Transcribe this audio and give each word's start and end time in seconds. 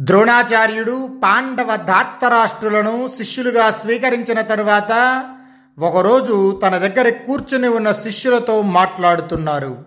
ద్రోణాచార్యుడు 0.00 1.20
పాండవ 1.24 1.76
ధార్తరాష్ట్రులను 1.76 3.08
శిష్యులుగా 3.16 3.70
స్వీకరించిన 3.70 4.40
తరువాత 4.40 4.92
ఒకరోజు 5.78 6.60
తన 6.64 6.78
దగ్గర 6.78 7.08
కూర్చుని 7.08 7.68
ఉన్న 7.68 7.92
శిష్యులతో 7.92 8.62
మాట్లాడుతున్నారు. 8.62 9.84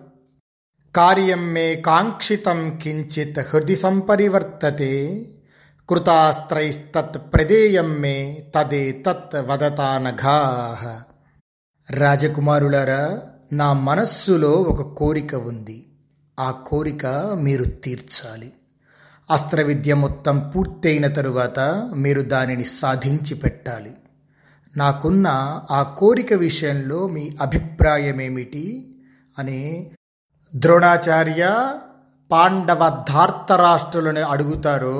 కార్యం 0.96 1.52
మే 1.52 1.74
కాంక్షితం 1.74 2.78
కించిత్ 2.82 3.38
హృది 3.38 3.76
సంపరివర్తతే 3.76 5.26
కృతాస్త్రైస్తత్ 5.90 7.18
ప్రదేయం 7.34 8.00
మే 8.00 8.44
తదే 8.54 9.02
తత్ 9.06 9.36
వదతానఘాహ 9.36 11.02
రాజకుమారులారా 11.90 13.18
నా 13.52 13.72
మనస్సులో 13.72 14.50
ఒక 14.50 14.82
కోరిక 14.82 15.34
ఉంది. 15.34 15.86
ఆ 16.40 16.50
కోరిక 16.50 17.06
మీరు 17.40 17.64
తీర్చాలి. 17.64 18.52
అస్త్రవిద్య 19.30 19.94
మొత్తం 19.94 20.38
పూర్తయిన 20.38 21.06
తరువాత 21.06 21.58
మీరు 21.94 22.22
దానిని 22.22 22.64
సాధించి 22.64 23.34
పెట్టాలి. 23.34 23.92
నాకున్న 24.76 25.28
ఆ 25.70 25.82
కోరిక 25.98 26.32
విషయంలో 26.34 27.08
మీ 27.08 27.36
అభిప్రాయమేమిటి? 27.42 28.64
అని 29.38 29.90
ద్రోణాచార్య 30.54 31.42
పాండవ 32.30 33.04
ధార్తరాష్ట్రులను 33.08 34.20
అడుగుతారో 34.20 34.98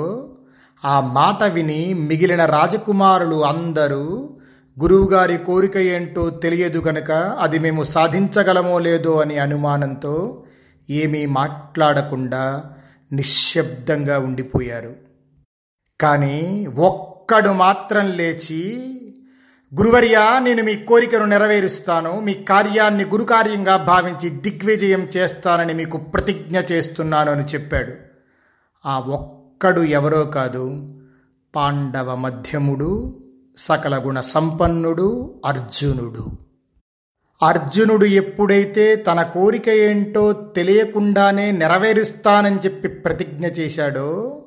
ఆ 0.85 0.99
మాట 0.99 1.43
విని 1.43 1.93
మిగిలిన 1.93 2.45
రాజకుమారులు 2.45 3.45
అందరూ 3.45 4.03
గురువుగారి 4.77 5.37
కోరిక 5.37 5.77
ఏంటో 5.77 6.29
తెలియదు 6.29 6.79
కనుక 6.79 7.11
అది 7.39 7.59
మేము 7.59 7.83
సాధించగలమో 7.83 8.79
లేదో 8.79 9.19
అని 9.19 9.37
అనుమానంతో 9.37 10.43
ఏమీ 10.89 11.25
మాట్లాడకుండా 11.25 12.63
నిశ్శబ్దంగా 13.11 14.19
ఉండిపోయారు. 14.19 14.95
కానీ 16.01 16.67
ఒక్కడు 16.75 17.49
మాత్రం 17.49 18.11
లేచి 18.11 18.87
గురువర్యా 19.79 20.39
నేను 20.39 20.63
మీ 20.63 20.75
కోరికను 20.75 21.25
నెరవేరుస్తాను 21.25 22.19
మీ 22.19 22.33
కార్యాన్ని 22.33 23.05
గురుకార్యంగా 23.05 23.77
భావించి 23.77 24.29
దిగ్విజయం 24.29 25.07
చేస్తానని 25.17 25.73
మీకు 25.73 25.97
ప్రతిజ్ఞ 25.97 26.59
చేస్తున్నాను 26.71 27.31
అని 27.31 27.43
చెప్పాడు. 27.43 27.93
ఆ 28.85 28.99
ఒక్కడు 28.99 29.81
ఎవరో 29.81 30.23
కాదు 30.23 30.95
పాండవ 31.55 32.15
మధ్యముడు 32.15 33.19
సకల 33.57 34.07
గుణ 34.07 34.19
సంపన్నుడు 34.19 35.41
అర్జునుడు. 35.45 36.50
అర్జునుడు 37.41 38.05
ఎప్పుడైతే 38.05 38.95
తన 38.95 39.21
కోరిక 39.23 39.69
ఏంటో 39.69 40.31
తెలియకుండానే 40.31 41.51
నెరవేరుస్తానని 41.51 42.55
చెప్పి 42.55 42.87
ప్రతిజ్ఞ 42.87 43.45
చేశాడో 43.45 44.41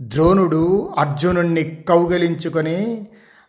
ద్రోణుడు 0.00 0.94
అర్జునుణ్ణి 0.98 1.62
కౌగలించుకొని 1.88 3.06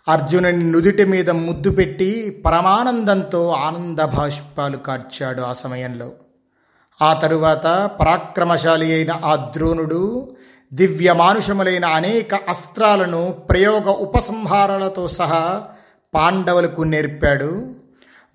అర్జునుని 0.08 0.72
నుదుటి 0.72 1.06
మీద 1.06 1.30
ముద్దు 1.30 1.70
పెట్టి 1.70 2.44
పరమానందంతో 2.46 3.50
ఆనంద 3.50 4.00
భాష్పాలు 4.00 4.78
కార్చాడు 4.78 5.42
ఆ 5.42 5.54
సమయంలో. 5.54 6.12
ఆ 7.02 7.14
తరువాత 7.14 7.92
పరాక్రమశాలి 8.02 8.94
అయిన 8.94 9.12
ఆ 9.12 9.36
ద్రోణుడు 9.36 10.36
దివ్య 10.74 11.14
మానుషములైన 11.14 11.86
అనేక 11.86 12.36
అస్త్రాలను 12.36 13.32
ప్రయోగ 13.50 13.90
ఉపసంహారాలతో 13.90 15.08
సహా 15.08 15.64
పాండవులకు 16.14 16.82
నేర్పాడు. 16.82 17.85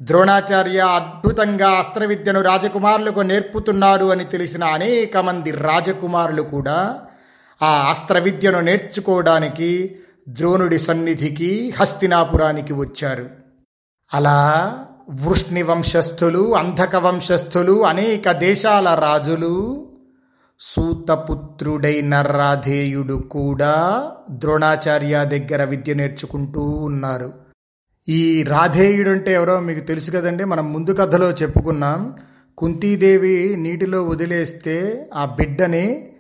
ద్రోణాచార్య 0.03 0.81
అద్భుతంగా 0.81 1.71
అస్త్ర 1.71 2.05
విద్యను 2.05 2.41
రాజకుమారులకు 2.41 3.21
నేర్పుతున్నారు 3.21 4.05
అని 4.05 4.25
తెలిసిన 4.25 4.65
అనేక 4.65 5.17
మంది 5.17 5.51
రాజకుమారులు 5.51 6.43
కూడా 6.43 7.01
ఆ 7.63 7.89
అస్త్ర 7.91 8.19
విద్యను 8.19 8.61
నేర్చుకోవడానికి 8.61 9.97
ద్రోణుడి 10.29 10.79
సన్నిధికి 10.79 11.75
హస్తినాపురానికి 11.81 12.73
వచ్చారు. 12.73 13.27
అలా 14.15 14.41
వృష్ణి 15.11 15.63
వంశస్థులు 15.63 16.55
అంధక 16.55 16.97
వంశస్థులు 16.97 17.85
అనేక 17.85 18.33
దేశాల 18.33 18.95
రాజులు 18.95 19.87
సూతపుత్రుడైన 20.61 22.23
రాధేయుడు 22.23 23.15
కూడా 23.15 23.75
ద్రోణాచార్య 24.31 25.25
దగ్గర 25.25 25.65
విద్య 25.65 25.95
నేర్చుకుంటూ 25.95 26.61
ఉన్నారు. 26.61 27.50
ఈ 28.11 28.43
రాధేయుడు 28.43 29.11
అంటే 29.11 29.33
ఎవరో 29.33 29.61
మీకు 29.61 29.81
తెలుసు 29.81 30.11
కదండి. 30.11 30.45
మనం 30.45 30.73
ముందు 30.73 30.91
కథలో 30.91 31.31
చెప్పుకున్నాం. 31.31 32.15
కుంతీదేవి 32.59 33.57
నీటిలో 33.57 34.05
వదిలేస్తే 34.05 35.09
ఆ 35.15 35.25
బిడ్డని 35.25 36.13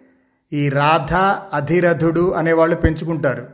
ఈ 0.52 0.68
రాధ 0.68 1.14
అధిరథుడు 1.54 2.30
అనేవాళ్ళు 2.30 2.76
పెంచుకుంటారు. 2.76 3.46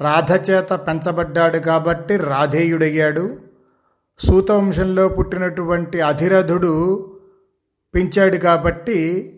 రాధ 0.00 0.50
చేత 0.50 0.72
పెంచబడ్డాడు 0.72 1.58
కాబట్టి 1.58 2.16
రాధేయుడయ్యాడు. 2.16 3.36
సూతవంశంలో 4.18 5.08
పుట్టినటువంటి 5.08 6.00
అధిరథుడు 6.00 7.10
పెంచాడు 7.94 8.36
కాబట్టి 8.36 9.32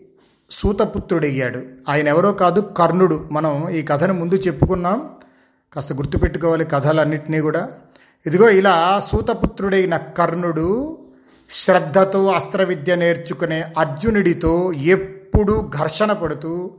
సూతపుత్రుడయ్యాడు. 0.51 1.61
ఆయన 1.89 2.07
ఎవరో 2.07 2.31
కాదు 2.31 2.59
కర్ణుడు. 2.77 3.29
మనం 3.31 3.69
ఈ 3.69 3.81
కథను 3.81 4.13
ముందు 4.13 4.35
చెప్పుకున్నాం. 4.35 5.09
కాస్త 5.73 5.93
గుర్తుపెట్టుకోవాలి 5.93 6.65
కథలన్నింటినీ 6.65 7.39
కూడా. 7.39 7.69
ఇదిగో 8.25 8.49
ఇలా 8.49 8.75
సూతపుత్రుడైన 9.11 9.97
కర్ణుడు 9.97 10.97
శ్రద్ధతో 11.49 12.27
అస్త్ర 12.27 12.63
విద్య 12.63 12.95
నేర్చుకునే 12.95 13.73
అర్జునుడితో 13.77 14.73
ఎప్పుడూ 14.73 15.61
ఘర్షణ 15.61 16.11
పడుతూ 16.13 16.71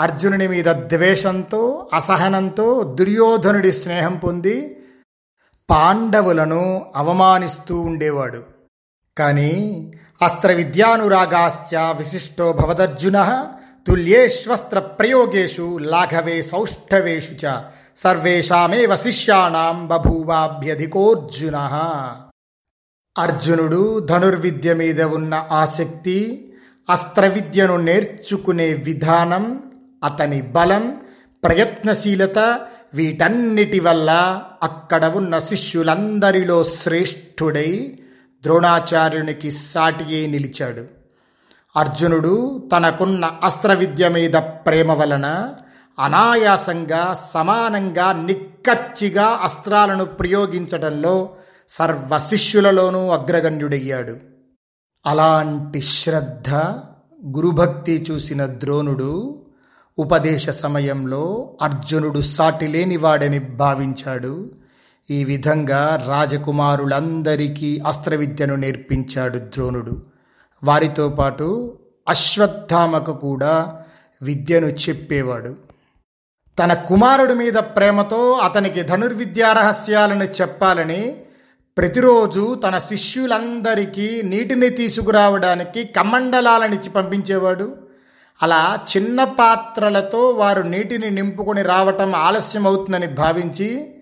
అర్జునుని 0.00 0.48
మీద 0.48 0.64
ద్వేషంతో 0.64 1.90
అసహనంతో 1.94 2.82
దుర్యోధనుడి 2.82 3.72
స్నేహం 3.72 4.16
పొంది 4.16 4.56
పాండవులను 5.70 6.92
అవమానిస్తూ 6.96 7.80
ఉండేవాడు. 7.80 8.42
కానీ 9.18 9.52
అస్త్ర 10.22 10.52
విద్యానురాగాశ్చ 10.52 11.76
విశిష్టో 11.76 12.52
భవదర్జున 12.52 13.18
తుల్యేష్వస్త్ర 13.86 14.78
ప్రయోగేషు 14.78 15.78
లాఘవే 15.80 16.42
సౌష్ఠవేషు 16.42 17.46
చ 17.46 17.54
సర్వేషామేవ 17.96 18.96
శిష్యాణం 18.96 19.88
బభూవాభ్యధికోర్జున. 19.88 21.56
అర్జునుడు 23.18 24.00
ధనుర్విద్య 24.00 24.74
మీద 24.74 25.02
ఉన్న 25.02 25.46
ఆసక్తి 25.50 26.48
అస్త్ర 26.90 27.26
విద్యను 27.26 27.76
నేర్చుకునే 27.76 28.72
విధానం 28.72 29.62
అతని 30.04 30.42
బలం 30.42 30.96
ప్రయత్నశీలత 31.44 32.60
వీటన్నిటి 32.94 33.80
వల్ల 33.80 34.42
అక్కడ 34.62 35.04
ఉన్న 35.04 35.38
శిష్యులందరిలో 35.38 36.64
శ్రేష్ఠుడై 36.64 37.98
ద్రోణాచార్యునికి 38.42 39.50
సాటియే 39.50 40.26
నిలిచాడు. 40.26 40.84
అర్జునుడు 41.76 42.62
తనకున్న 42.76 43.24
అస్త్ర 43.44 43.74
విద్య 43.74 44.08
మీద 44.08 44.32
ప్రేమ 44.32 44.92
వలన 44.92 45.54
అనాయాసంగా 45.98 47.28
సమానంగా 47.32 48.12
నిక్కచ్చిగా 48.12 49.24
అస్త్రాలను 49.24 50.04
ప్రయోగించడంలో 50.04 51.28
సర్వ 51.68 52.18
శిష్యులలోనూ 52.18 53.08
అగ్రగణ్యుడయ్యాడు. 53.08 54.16
అలాంటి 55.06 55.80
శ్రద్ధ 55.80 56.54
గురుభక్తి 57.36 58.06
చూసిన 58.10 58.46
ద్రోణుడు 58.46 59.42
ఉపదేశ 59.98 60.50
సమయంలో 60.50 61.50
అర్జునుడు 61.62 62.20
సాటి 62.20 62.66
లేనివాడని 62.66 63.38
భావించాడు. 63.38 64.50
ఈ 65.10 65.24
విధంగా 65.24 66.04
రాజకుమారులందరికీ 66.08 67.82
అస్త్రవిద్యను 67.86 68.54
నేర్పించాడు 68.54 69.38
ద్రోణుడు. 69.38 70.02
వారితో 70.64 71.08
పాటు 71.08 71.78
అశ్వత్థామకు 72.08 73.12
కూడా 73.12 73.82
విద్యను 74.22 74.66
చెప్పేవాడు. 74.66 75.56
తన 76.58 76.72
కుమారుడి 76.74 77.34
మీద 77.34 77.52
ప్రేమతో 77.52 78.32
అతనికి 78.32 78.82
ధనుర్విద్యా 78.82 79.52
రహస్యాలను 79.52 80.24
చెప్పాలని 80.24 81.16
ప్రతిరోజు 81.76 82.54
తన 82.54 82.78
శిష్యులందరికీ 82.78 84.22
నీటిని 84.24 84.68
తీసుకురావడానికి 84.70 85.84
కమండలాలనిచ్చి 85.84 86.90
పంపించేవాడు. 86.90 87.76
అలా 88.42 88.78
చిన్న 88.96 89.24
పాత్రలతో 89.24 90.28
వారు 90.30 90.62
నీటిని 90.62 91.10
నింపుకొని 91.10 91.62
రావటం 91.62 92.14
ఆలస్యం 92.16 92.66
అవుతుందని 92.66 93.06
భావించి 93.06 93.94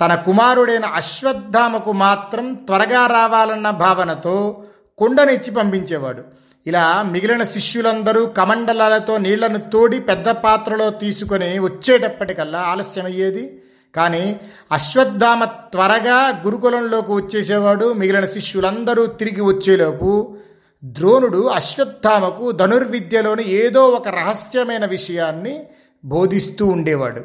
తన 0.00 0.14
కుమారుడైన 0.14 0.84
అశ్వత్థామకు 0.84 1.92
మాత్రం 1.92 2.54
త్వరగా 2.54 3.06
రావాలన్న 3.06 3.70
భావనతో 3.70 4.64
కుండనిచ్చి 4.98 5.50
పంపించేవాడు. 5.50 6.22
ఇలా 6.66 7.02
మిగిలిన 7.02 7.44
శిష్యులందరూ 7.44 8.26
కమండలాలతో 8.26 9.18
నీళ్ళను 9.18 9.58
తోడి 9.58 10.00
పెద్ద 10.00 10.28
పాత్రలో 10.28 10.90
తీసుకొని 10.90 11.58
వచ్చేటప్పటికల్లా 11.58 12.58
ఆలస్యం 12.58 13.06
అయ్యేది. 13.06 13.62
కానీ 13.94 14.40
అశ్వత్థామ 14.72 15.44
త్వరగా 15.44 16.42
గురుకులంలోకి 16.46 17.12
వచ్చేసేవాడు 17.12 17.92
మిగిలిన 17.92 18.26
శిష్యులందరూ 18.26 19.06
తిరిగి 19.06 19.40
వచ్చేలోపు 19.40 20.36
ద్రోణుడు 20.84 21.46
అశ్వత్థామకు 21.46 22.50
ధనుర్విద్యలోని 22.50 23.48
ఏదో 23.48 23.88
ఒక 23.88 24.08
రహస్యమైన 24.08 24.86
విషయాన్ని 24.86 25.60
బోధిస్తూ 26.04 26.66
ఉండేవాడు. 26.66 27.24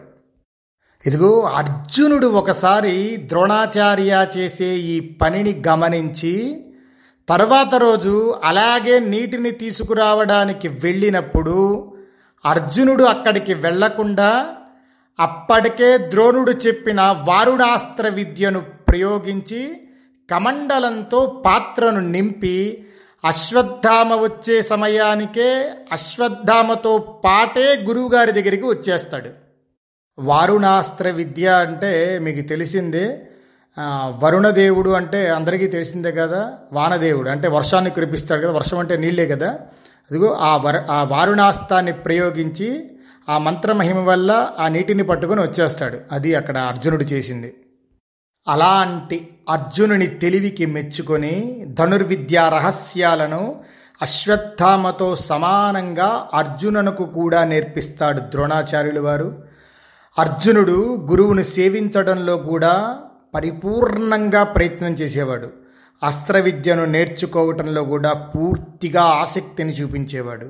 ఇదిగో 1.05 1.41
అర్జునుడు 1.41 2.27
ఒకసారి 2.27 3.17
ద్రోణాచార్య 3.17 4.27
చేసే 4.37 4.65
ఈ 4.65 4.99
పనిని 4.99 5.63
గమనించి 5.67 6.65
తర్వాత 7.31 7.75
రోజు 7.75 8.41
అలాగే 8.43 8.99
నీటిని 8.99 9.51
తీసుకురావడానికి 9.51 10.67
వెళ్ళినప్పుడు 10.67 11.93
అర్జునుడు 12.45 13.03
అక్కడికి 13.03 13.53
వెళ్ళకుండా 13.53 14.45
అప్పటికే 15.19 15.97
ద్రోణుడు 15.97 16.51
చెప్పిన 16.51 17.01
వారుణాస్త్ర 17.01 18.07
విద్యను 18.09 18.59
ప్రయోగించి 18.59 19.81
కమండలంతో 20.31 21.43
పాత్రను 21.45 21.99
నింపి 21.99 22.85
అశ్వత్థామ 23.25 24.15
వచ్చే 24.15 24.61
సమయానికే 24.61 25.71
అశ్వత్థామతో 25.91 27.21
పాటే 27.25 27.75
గురువుగారి 27.75 28.31
దగ్గరికి 28.31 28.65
వచ్చేస్తాడు. 28.65 29.29
వారుణాస్త్ర 30.19 31.09
విద్య 31.09 31.47
అంటే 31.47 32.19
మీకు 32.19 32.47
తెలిసిందే. 32.47 33.27
వరుణదేవుడు 34.19 34.89
అంటే 34.89 35.29
అందరికీ 35.29 35.67
తెలిసిందే 35.67 36.11
కదా 36.11 36.53
వానదేవుడు. 36.73 37.29
అంటే 37.29 37.47
వర్షాన్ని 37.47 37.91
కురిపిస్తాడు 37.91 38.41
కదా 38.41 38.51
వర్షం 38.51 38.79
అంటే 38.79 38.97
నీళ్ళే 38.97 39.27
కదా. 39.27 39.51
అదిగో 40.11 40.33
ఆ 40.33 40.57
వర 40.57 40.85
ఆ 40.91 41.03
వారుణాస్త్రాన్ని 41.03 41.93
ప్రయోగించి 41.93 42.91
ఆ 43.29 43.37
మంత్రమహిమ 43.37 43.99
వల్ల 43.99 44.49
ఆ 44.59 44.67
నీటిని 44.67 45.03
పట్టుకొని 45.03 45.41
వచ్చేస్తాడు. 45.41 45.97
అది 46.11 46.35
అక్కడ 46.35 46.57
అర్జునుడు 46.57 47.03
చేసింది. 47.03 47.53
అలాంటి 48.47 49.29
అర్జునుని 49.49 50.07
తెలివికి 50.07 50.65
మెచ్చుకొని 50.65 51.65
ధనుర్విద్యా 51.67 52.49
రహస్యాలను 52.49 53.55
అశ్వత్థామతో 54.01 55.15
సమానంగా 55.15 56.27
అర్జునునకు 56.33 57.03
కూడా 57.03 57.43
నేర్పిస్తాడు 57.43 58.19
ద్రోణాచార్యులు 58.19 59.01
వారు. 59.01 59.43
అర్జునుడు 60.19 61.07
గురువును 61.11 61.43
సేవించడంలో 61.43 62.37
కూడా 62.37 62.97
పరిపూర్ణంగా 63.33 64.43
ప్రయత్నం 64.43 64.93
చేసేవాడు. 64.93 65.49
అస్త్ర 66.03 66.39
విద్యను 66.39 66.85
నేర్చుకోవటంలో 66.85 67.83
కూడా 67.83 68.13
పూర్తిగా 68.13 69.01
ఆసక్తిని 69.01 69.71
చూపించేవాడు. 69.71 70.49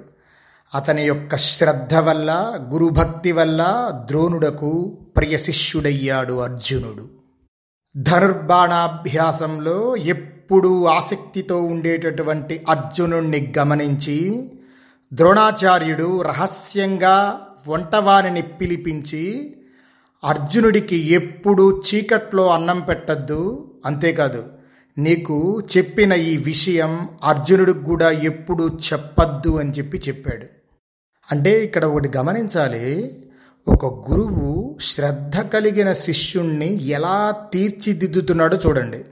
అతని 0.75 1.04
యొక్క 1.04 1.36
శ్రద్ధ 1.36 1.95
వల్ల 1.95 2.60
గురుభక్తి 2.74 3.31
వల్ల 3.31 3.92
ద్రోణుడకు 4.06 4.98
ప్రియ 5.18 5.38
శిష్యుడయ్యాడు 5.38 6.33
అర్జునుడు. 6.33 7.10
ధనుర్బాణాభ్యాసంలో 7.98 9.95
ఎప్పుడూ 9.95 10.86
ఆసక్తితో 10.86 11.63
ఉండేటటువంటి 11.63 12.66
అర్జునుణ్ణి 12.69 13.54
గమనించి 13.60 14.51
ద్రోణాచార్యుడు 15.13 16.22
రహస్యంగా 16.22 17.42
వంటవానిని 17.68 18.42
పిలిపించి 18.42 19.56
అర్జునుడికి 20.24 20.96
ఎప్పుడు 20.96 21.82
చీకట్లో 21.82 22.50
అన్నం 22.50 22.80
పెట్టద్దు. 22.80 23.72
అంతేకాదు 23.86 24.46
నీకు 24.98 25.62
చెప్పిన 25.78 26.14
ఈ 26.14 26.38
విషయం 26.38 27.10
అర్జునుడికి 27.24 27.80
కూడా 27.80 28.12
ఎప్పుడు 28.12 28.80
చెప్పద్దు 28.94 29.60
అని 29.60 29.72
చెప్పి 29.72 29.98
చెప్పాడు. 29.98 30.46
అంటే 31.32 31.64
ఇక్కడ 31.64 31.86
ఒకటి 31.86 32.12
గమనించాలి. 32.18 33.18
ఒక 33.68 34.12
గురువు 34.12 34.78
శ్రద్ధ 34.82 35.40
కలిగిన 35.40 35.94
శిష్యుణ్ణి 35.94 36.84
ఎలా 36.84 37.36
తీర్చిదిద్దుతున్నాడో 37.54 38.58
చూడండి. 38.58 39.06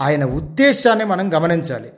ఆయన 0.00 0.24
ఉద్దేశాన్ని 0.24 1.04
మనం 1.04 1.34
గమనించాలి. 1.34 1.92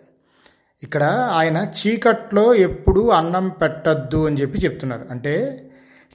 ఇక్కడ 0.83 1.03
ఆయన 1.33 1.67
చీకట్లో 1.87 2.55
ఎప్పుడు 2.55 3.11
అన్నం 3.11 3.49
పెట్టద్దు 3.49 4.27
అని 4.27 4.41
చెప్పి 4.41 4.59
చెప్తున్నారు. 4.59 5.07
అంటే 5.11 5.67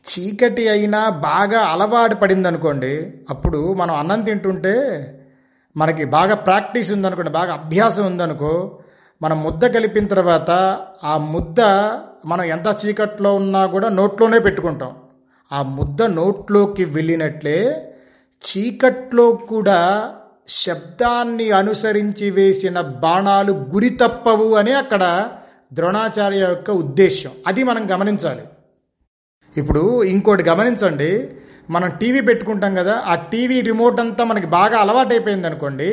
చీకటి 0.06 0.70
అయినా 0.70 1.10
బాగా 1.10 1.60
అలవాటు 1.60 2.16
పడిందనుకోండి 2.16 3.14
అప్పుడు 3.30 3.74
మనం 3.74 3.96
అన్నం 3.96 4.22
తింటుంటే 4.22 4.76
మనకి 5.78 6.06
బాగా 6.06 6.36
ప్రాక్టీస్ 6.36 6.92
ఉందనుకోండి 6.92 7.32
బాగా 7.32 7.54
అభ్యాసం 7.54 8.06
ఉందనుకో 8.06 8.80
మనం 9.22 9.44
ముద్ద 9.44 9.66
కలిపిన 9.66 10.08
తర్వాత 10.08 10.52
ఆ 11.04 11.18
ముద్ద 11.18 11.62
మనం 12.26 12.44
ఎంత 12.44 12.76
చీకట్లో 12.86 13.36
ఉన్నా 13.36 13.66
కూడా 13.66 13.90
నోట్లోనే 13.90 14.40
పెట్టుకుంటాం. 14.40 14.96
ఆ 15.52 15.62
ముద్ద 15.62 16.04
నోట్లోకి 16.04 16.86
వెళ్ళినట్లే 16.86 17.92
చీకట్లో 18.42 19.32
కూడా 19.32 20.12
శబ్దాన్ని 20.48 21.52
అనుసరించి 21.52 22.30
వేసిన 22.30 22.82
బాణాలు 22.82 23.52
గురి 23.52 23.90
తప్పవు 23.90 24.56
అని 24.56 24.74
అక్కడ 24.74 25.30
ద్రోణాచార్య 25.74 26.38
యొక్క 26.38 26.72
ఉద్దేశం 26.72 27.32
అది 27.48 27.64
మనం 27.64 27.88
గమనించాలి. 27.92 28.42
ఇప్పుడు 29.60 29.82
ఇంకోటి 30.14 30.44
గమనించండి 30.50 31.12
మనం 31.76 31.90
టీవీ 32.02 32.22
పెట్టుకుంటాం 32.22 32.74
కదా 32.80 32.96
ఆ 33.12 33.14
టీవీ 33.32 33.58
రిమోట్ 33.70 34.00
అంతా 34.04 34.24
మనకి 34.32 34.48
బాగా 34.58 34.78
అలవాటైపోయింది 34.84 35.48
అనుకోండి 35.50 35.90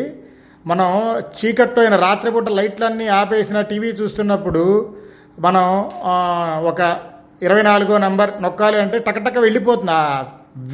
మనం 0.71 0.89
చీకట్లో 1.37 1.81
అయిన 1.85 1.97
రాత్రిపూట 1.97 2.49
లైట్లన్నీ 2.59 3.07
ఆపేసిన 3.21 3.61
టీవీ 3.71 3.91
చూస్తున్నప్పుడు 4.01 4.65
మనం 5.47 5.65
ఒక 6.71 6.81
ఇరవై 7.47 7.63
నాలుగో 7.69 7.95
నంబర్ 8.05 8.31
నొక్కాలి 8.43 8.79
అంటే 8.83 8.97
టకటక 9.07 9.39
వెళ్ళిపోతుంది. 9.47 9.93
ఆ 10.01 10.03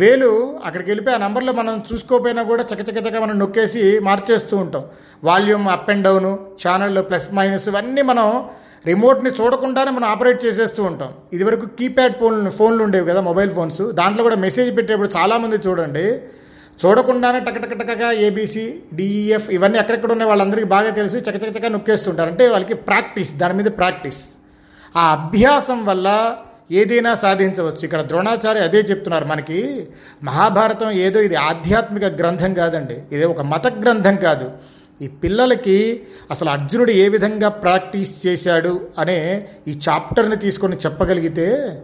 వేలు 0.00 0.30
అక్కడికి 0.66 0.88
వెళ్ళిపోయి 0.90 1.14
ఆ 1.16 1.20
నెంబర్లో 1.24 1.52
మనం 1.58 1.74
చూసుకోపోయినా 1.88 2.42
కూడా 2.50 2.62
చకచకచక 2.70 3.16
మనం 3.24 3.36
నొక్కేసి 3.42 3.82
మార్చేస్తూ 4.08 4.54
ఉంటాం. 4.64 4.82
వాల్యూమ్ 5.28 5.66
అప్ 5.74 5.90
అండ్ 5.92 6.04
డౌను 6.06 6.32
ఛానళ్ళు 6.62 7.02
ప్లస్ 7.10 7.28
మైనస్ 7.38 7.68
ఇవన్నీ 7.72 8.02
మనం 8.10 8.26
రిమోట్ని 8.90 9.30
చూడకుండానే 9.38 9.90
మనం 9.90 10.06
ఆపరేట్ 10.14 10.40
చేసేస్తూ 10.44 10.80
ఉంటాం. 10.90 11.10
ఇదివరకు 11.36 11.66
కీప్యాడ్ 11.78 12.16
ఫోన్లు 12.20 12.50
ఫోన్లు 12.58 12.82
ఉండేవి 12.86 13.06
కదా 13.10 13.20
మొబైల్ 13.30 13.50
ఫోన్స్. 13.58 13.82
దాంట్లో 14.00 14.22
కూడా 14.26 14.38
మెసేజ్ 14.46 14.70
పెట్టేప్పుడు 14.76 15.10
చాలామంది 15.16 15.56
చూడండి 15.66 16.06
చూడకుండానే 16.82 17.38
టకటకటకగా 17.46 18.08
ఏబీసీ 18.26 18.64
డిఈఎఫ్ 18.98 19.48
e, 19.50 19.54
ఇవన్నీ 19.56 19.78
ఎక్కడెక్కడ 19.78 20.10
ఉన్నాయి 20.14 20.28
వాళ్ళందరికీ 20.28 20.68
బాగా 20.74 20.90
తెలిసి. 20.98 21.18
చకచకచక 21.26 21.66
నొక్కేస్తుంటారు. 21.76 22.30
అంటే 22.32 22.44
వాళ్ళకి 22.48 22.74
ప్రాక్టీస్ 22.88 23.32
దాని 23.42 23.54
మీద 23.60 23.70
ప్రాక్టీస్. 23.80 24.20
ఆ 24.96 25.04
అభ్యాసం 25.16 25.80
వల్ల 25.90 26.08
ఏదైనా 26.80 27.12
సాధించవచ్చు. 27.24 27.82
ఇక్కడ 27.84 28.00
ద్రోణాచార్య 28.10 28.62
అదే 28.68 28.80
చెప్తున్నారు 28.90 29.24
మనకి 29.24 29.58
మహాభారతం 30.28 30.90
ఏదో 31.06 31.18
ఇది 31.28 31.36
ఆధ్యాత్మిక 31.50 32.04
గ్రంథం 32.20 32.52
కాదండి. 32.54 32.98
ఇది 33.14 33.24
ఒక 33.24 33.42
మత 33.52 33.66
గ్రంథం 33.84 34.16
కాదు. 34.26 34.48
ఈ 35.02 35.08
పిల్లలకి 35.08 36.02
అసలు 36.30 36.48
అర్జునుడు 36.48 36.90
ఏ 36.90 37.08
విధంగా 37.08 37.48
ప్రాక్టీస్ 37.48 38.26
చేశాడు 38.26 38.80
అనే 38.98 39.48
ఈ 39.68 39.78
చాప్టర్ని 39.88 40.36
తీసుకొని 40.36 40.76
చెప్పగలిగితే 40.76 41.82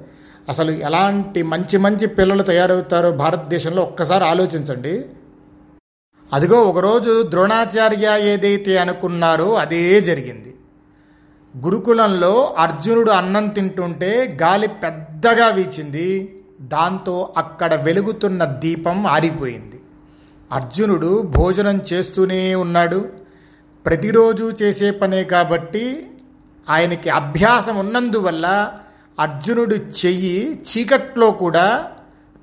అసలు 0.48 0.70
ఎలాంటి 0.70 1.42
మంచి 1.42 1.78
మంచి 1.78 2.06
పిల్లలు 2.06 2.42
తయారవుతారో 2.42 3.10
భారతదేశంలో 3.10 3.82
ఒక్కసారి 3.82 4.24
ఆలోచించండి. 4.24 5.04
అదిగో 6.32 6.62
ఒకరోజు 6.62 7.22
ద్రోణాచార్య 7.22 8.18
ఏదైతే 8.22 8.78
అనుకున్నారో 8.78 9.54
అదే 9.54 10.00
జరిగింది. 10.00 10.54
గురుకులంలో 11.56 12.54
అర్జునుడు 12.58 13.10
అన్నం 13.10 13.48
తింటుంటే 13.48 14.38
గాలి 14.42 14.68
పెద్దగా 14.68 15.48
వీచింది. 15.48 16.40
దాంతో 16.60 17.34
అక్కడ 17.36 17.74
వెలుగుతున్న 17.74 18.44
దీపం 18.44 19.06
ఆరిపోయింది. 19.06 19.80
అర్జునుడు 20.54 21.22
భోజనం 21.22 21.80
చేస్తూనే 21.92 22.54
ఉన్నాడు. 22.54 23.08
ప్రతిరోజు 23.86 24.52
చేసే 24.62 24.90
పనే 24.90 25.24
కాబట్టి 25.24 26.10
ఆయనకి 26.68 27.10
అభ్యాసం 27.10 27.76
ఉన్నందువల్ల 27.76 28.46
అర్జునుడు 29.18 29.74
చెయ్యి 29.74 30.60
చీకట్లో 30.68 31.30
కూడా 31.30 31.90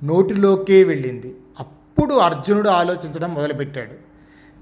నోటిలోకే 0.04 0.84
వెళ్ళింది. 0.84 1.36
అప్పుడు 1.60 2.14
అర్జునుడు 2.14 2.68
ఆలోచించడం 2.68 3.34
మొదలుపెట్టాడు. 3.34 3.96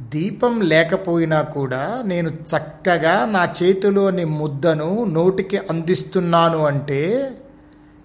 దీపం 0.02 0.60
లేకపోయినా 0.60 1.42
కూడా 1.42 2.02
నేను 2.06 2.28
చక్కగా 2.28 3.26
నా 3.26 3.52
చేతిలోని 3.62 4.24
ముద్దను 4.24 5.04
నోటికి 5.04 5.58
అందిస్తున్నాను 5.58 6.58
అంటే 6.66 7.30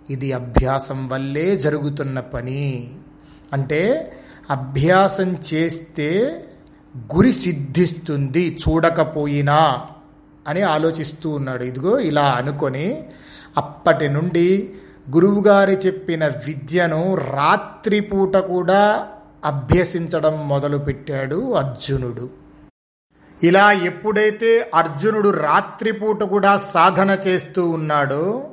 ఇది 0.09 0.33
అభ్యాసం 0.33 1.07
వల్లే 1.07 1.55
జరుగుతున్న 1.55 2.19
పని. 2.19 2.91
అంటే 3.53 3.81
అభ్యాసం 4.51 5.37
చేస్తే 5.53 6.41
గురి 7.15 7.33
సిద్ధిస్తుంది 7.33 8.59
చూడకపోయినా 8.61 9.87
అని 10.47 10.61
ఆలోచిస్తూ 10.61 11.29
ఉన్నాడు. 11.29 11.63
ఇదిగో 11.63 11.99
ఇలా 11.99 12.23
అనుకొని 12.23 13.05
అప్పటి 13.57 14.09
నుండి 14.09 14.73
గురువుగారు 15.09 15.71
చెప్పిన 15.71 16.25
విద్యను 16.25 17.15
రాత్రిపూట 17.15 18.37
కూడా 18.37 19.07
అభ్యసించడం 19.45 20.47
మొదలుపెట్టాడు 20.47 21.53
అర్జునుడు. 21.53 22.29
ఇలా 23.43 23.71
ఎప్పుడైతే 23.71 24.71
అర్జునుడు 24.73 25.29
రాత్రిపూట 25.29 26.23
కూడా 26.23 26.57
సాధన 26.57 27.17
చేస్తూ 27.27 27.69
ఉన్నాడో 27.69 28.49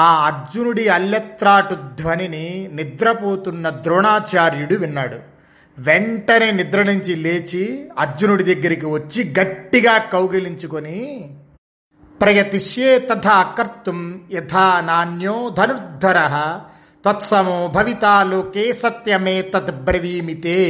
ఆ 0.00 0.26
అర్జునుడి 0.26 0.88
అల్లెత్రాటు 0.88 1.74
ధ్వనిని 2.00 2.68
నిద్రపోతున్న 2.72 3.70
ద్రోణాచార్యుడు 3.70 4.74
విన్నాడు. 4.74 5.18
వెంటనే 5.78 6.50
నిద్ర 6.52 6.82
నుంచి 6.82 7.14
లేచి 7.16 7.88
అర్జునుడి 7.98 8.44
దగ్గరికి 8.44 8.86
వచ్చి 8.86 9.32
గట్టిగా 9.40 9.98
కౌగిలించుకొని 9.98 11.00
ప్రయతిష్యే 12.20 12.98
తథా 12.98 13.54
కర్తుం 13.58 13.98
యథా 14.32 14.80
నాణ్యో 14.80 15.50
ధనుర్ధర 15.58 16.18
తత్సమో 17.04 17.68
భవితా 17.74 18.22
లోకే 18.22 18.72
సత్యమే 18.72 19.42
తద్బ్రవీమితే 19.42 20.60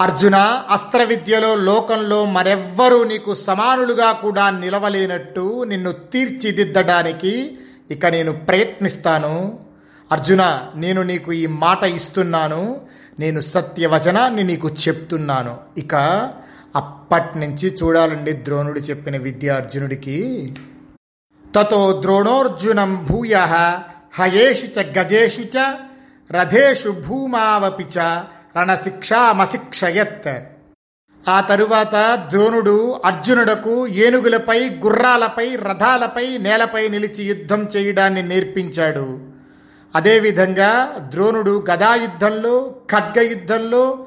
అర్జున 0.00 0.36
అస్త్ర 0.70 1.04
విద్యలో 1.04 1.54
లోకంలో 1.54 2.24
మరెవ్వరూ 2.24 3.04
నీకు 3.04 3.34
సమానులుగా 3.34 4.12
కూడా 4.12 4.50
నిలవలేనట్టు 4.50 5.64
నిన్ను 5.64 5.92
తీర్చిదిద్దడానికి 5.92 7.58
ఇక 7.90 8.06
నేను 8.06 8.32
ప్రయత్నిస్తాను. 8.32 9.58
అర్జున 10.12 10.68
నేను 10.76 11.02
నీకు 11.02 11.32
ఈ 11.32 11.46
మాట 11.46 11.84
ఇస్తున్నాను. 11.84 12.80
నేను 13.18 13.40
సత్యవచనాన్ని 13.40 14.44
నీకు 14.44 14.68
చెప్తున్నాను. 14.68 15.56
ఇక 15.78 15.94
అప్పటి 16.76 17.38
నుంచి 17.38 17.78
చూడాలండి 17.82 18.32
ద్రోణుడు 18.32 18.80
చెప్పిన 18.80 19.16
విద్య 19.16 19.48
అర్జునుడికి. 19.48 20.56
తతో 21.56 22.02
ద్రోణోర్జునం 22.02 23.06
భూయ 23.10 23.46
హయేషు 24.14 24.80
చ 24.80 24.98
గజేషు 24.98 25.40
చ 25.40 25.74
రథేషు 26.32 26.88
భూమావపి 26.88 27.82
చ 27.82 28.22
రణశిక్షామశిక్షయత్. 28.58 30.59
ఆ 31.28 31.40
తరువాత 31.40 32.26
ద్రోణుడు 32.30 33.00
అర్జునుడకు 33.04 33.86
ఏనుగులపై 33.86 34.70
గుర్రాలపై 34.70 35.56
రథాలపై 35.56 36.38
నేలపై 36.38 36.88
నిలిచి 36.88 37.24
యుద్ధం 37.24 37.64
చేయడాన్ని 37.64 38.22
నేర్పించాడు. 38.22 39.18
అదేవిధంగా 39.94 40.96
ద్రోణుడు 40.98 41.64
గదాయుద్ధంలో 41.70 42.74
ఖడ్గ 42.90 43.20
యుద్ధంలో 43.20 44.06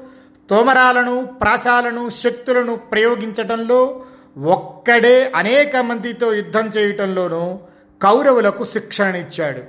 తోమరాలను 0.50 1.24
ప్రాసాలను 1.24 2.10
శక్తులను 2.10 2.76
ప్రయోగించటంలో 2.76 4.02
ఒక్కడే 4.42 5.32
అనేక 5.36 5.76
మందితో 5.76 6.34
యుద్ధం 6.34 6.68
చేయటంలోనూ 6.68 7.58
కౌరవులకు 8.02 8.64
శిక్షణనిచ్చాడు. 8.64 9.60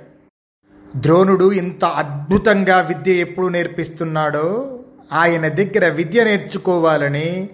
ద్రోణుడు 0.96 1.52
ఇంత 1.52 1.84
అద్భుతంగా 1.84 2.80
విద్య 2.80 3.12
ఎప్పుడు 3.12 3.46
నేర్పిస్తున్నాడో 3.46 4.78
ఆయన 5.12 5.48
దగ్గర 5.48 5.88
విద్య 5.88 6.24
నేర్చుకోవాలని 6.24 7.48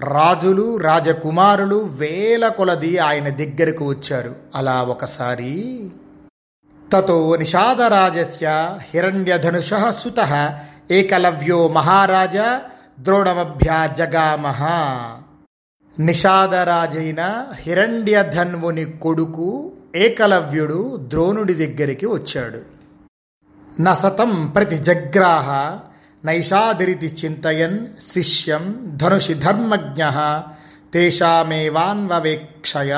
రాజులు 0.00 0.76
రాజకుమారులు 0.76 1.76
వేల 1.76 2.48
కొలది 2.48 2.98
ఆయన 2.98 3.28
దగ్గరకు 3.28 3.88
వచ్చారు. 3.88 4.36
అలా 4.54 4.82
ఒకసారి 4.82 5.90
తతో 6.92 7.36
నిషాదరాజస్య 7.36 8.78
హిరణ్యధనుష 8.94 9.74
సుత 9.74 10.60
ఏకలవ్యో 10.90 11.68
మహారాజా 11.68 12.60
ద్రోణమభ్యా 13.00 13.86
జగామహ 13.86 14.64
నిషాదరాజైన 15.98 17.46
హిరణ్యధన్వుని 17.54 18.84
కొడుకు 18.84 19.72
ఏకలవ్యుడు 19.96 20.96
ద్రోణుడి 21.08 21.54
దగ్గరికి 21.54 22.06
వచ్చాడు. 22.06 22.78
నసతం 23.82 24.46
ప్రతి 24.46 24.78
జగ్రాహ 24.78 25.78
నైషాదిరితి 26.24 27.16
చింతయన్ 27.24 27.86
శిష్యం 28.00 28.98
ధనుషి 29.02 29.34
ధర్మజ్ఞ 29.34 30.04
తేషామేవాన్వవేక్షయ. 30.94 32.96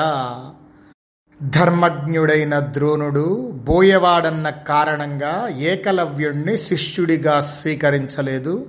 ధర్మజ్ఞుడైన 1.43 2.59
ద్రోణుడు 2.59 3.51
బోయవాడన్న 3.51 4.49
కారణంగా 4.49 5.47
ఏకలవ్యుణ్ణి 5.47 6.57
శిష్యుడిగా 6.57 7.41
స్వీకరించలేదు. 7.41 8.65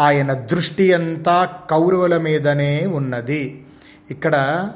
ఆయన 0.00 0.32
దృష్టి 0.32 0.92
అంతా 0.92 1.48
కౌరవుల 1.70 2.16
మీదనే 2.16 2.86
ఉన్నది. 2.86 3.66
ఇక్కడ 4.10 4.68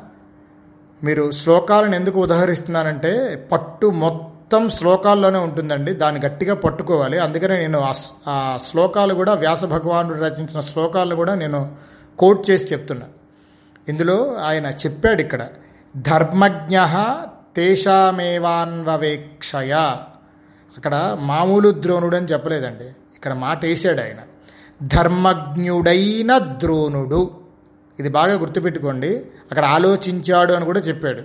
మీరు 1.05 1.31
శ్లోకాలను 1.31 1.95
ఎందుకు 1.95 2.23
ఉదహరిస్తున్నానంటే 2.23 3.49
పట్టు 3.53 3.87
మొత్తం 3.87 4.30
మొత్తం 4.53 4.69
శ్లోకాల్లోనే 4.69 5.39
ఉంటుందండి. 5.39 5.93
దాన్ని 5.93 6.27
గట్టిగా 6.27 6.55
పట్టుకోవాలి. 6.55 7.19
అందుకనే 7.19 7.61
నేను 7.61 7.93
ఆ 8.29 8.59
శ్లోకాలు 8.67 9.15
కూడా 9.15 9.35
వ్యాస 9.35 9.65
భగవానుడు 9.65 10.19
రచించిన 10.19 10.61
శ్లోకాలను 10.61 11.17
కూడా 11.17 11.35
నేను 11.35 11.77
కోట్ 12.19 12.51
చేసి 12.51 12.73
చెప్తున్నా. 12.73 13.07
ఇందులో 13.89 14.35
ఆయన 14.35 14.67
చెప్పాడు 14.67 15.21
ఇక్కడ 15.21 15.49
ధర్మజ్ఞ 15.97 16.81
తేషామేవాన్వవేక్షయ 17.57 19.97
అక్కడ 20.77 21.17
మామూలు 21.21 21.75
ద్రోణుడు 21.79 22.17
అని 22.17 22.27
చెప్పలేదండి. 22.27 22.85
ఇక్కడ 22.85 23.33
మాట 23.33 23.65
వేసాడు 23.65 24.01
ఆయన 24.01 24.19
ధర్మజ్ఞుడైన 24.83 26.39
ద్రోణుడు. 26.39 27.31
ఇది 28.01 28.09
బాగా 28.09 28.39
గుర్తుపెట్టుకోండి. 28.39 29.25
అక్కడ 29.51 29.65
ఆలోచించాడు 29.65 30.53
అని 30.53 30.65
కూడా 30.65 30.81
చెప్పాడు. 30.81 31.23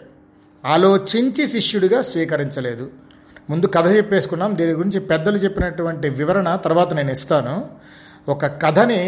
ఆలోచించి 0.66 1.48
శిష్యుడిగా 1.48 2.02
స్వీకరించలేదు. 2.02 3.05
ముందు 3.50 3.66
కథ 3.76 3.88
చెప్పేసుకున్నాం. 3.96 4.52
దీని 4.60 4.74
గురించి 4.80 5.00
పెద్దలు 5.12 5.38
చెప్పినటువంటి 5.44 6.08
వివరణ 6.20 6.50
తర్వాత 6.66 6.94
నేను 7.00 7.12
ఇస్తాను. 7.18 7.56
ఒక 8.34 8.46
కథని 8.64 9.04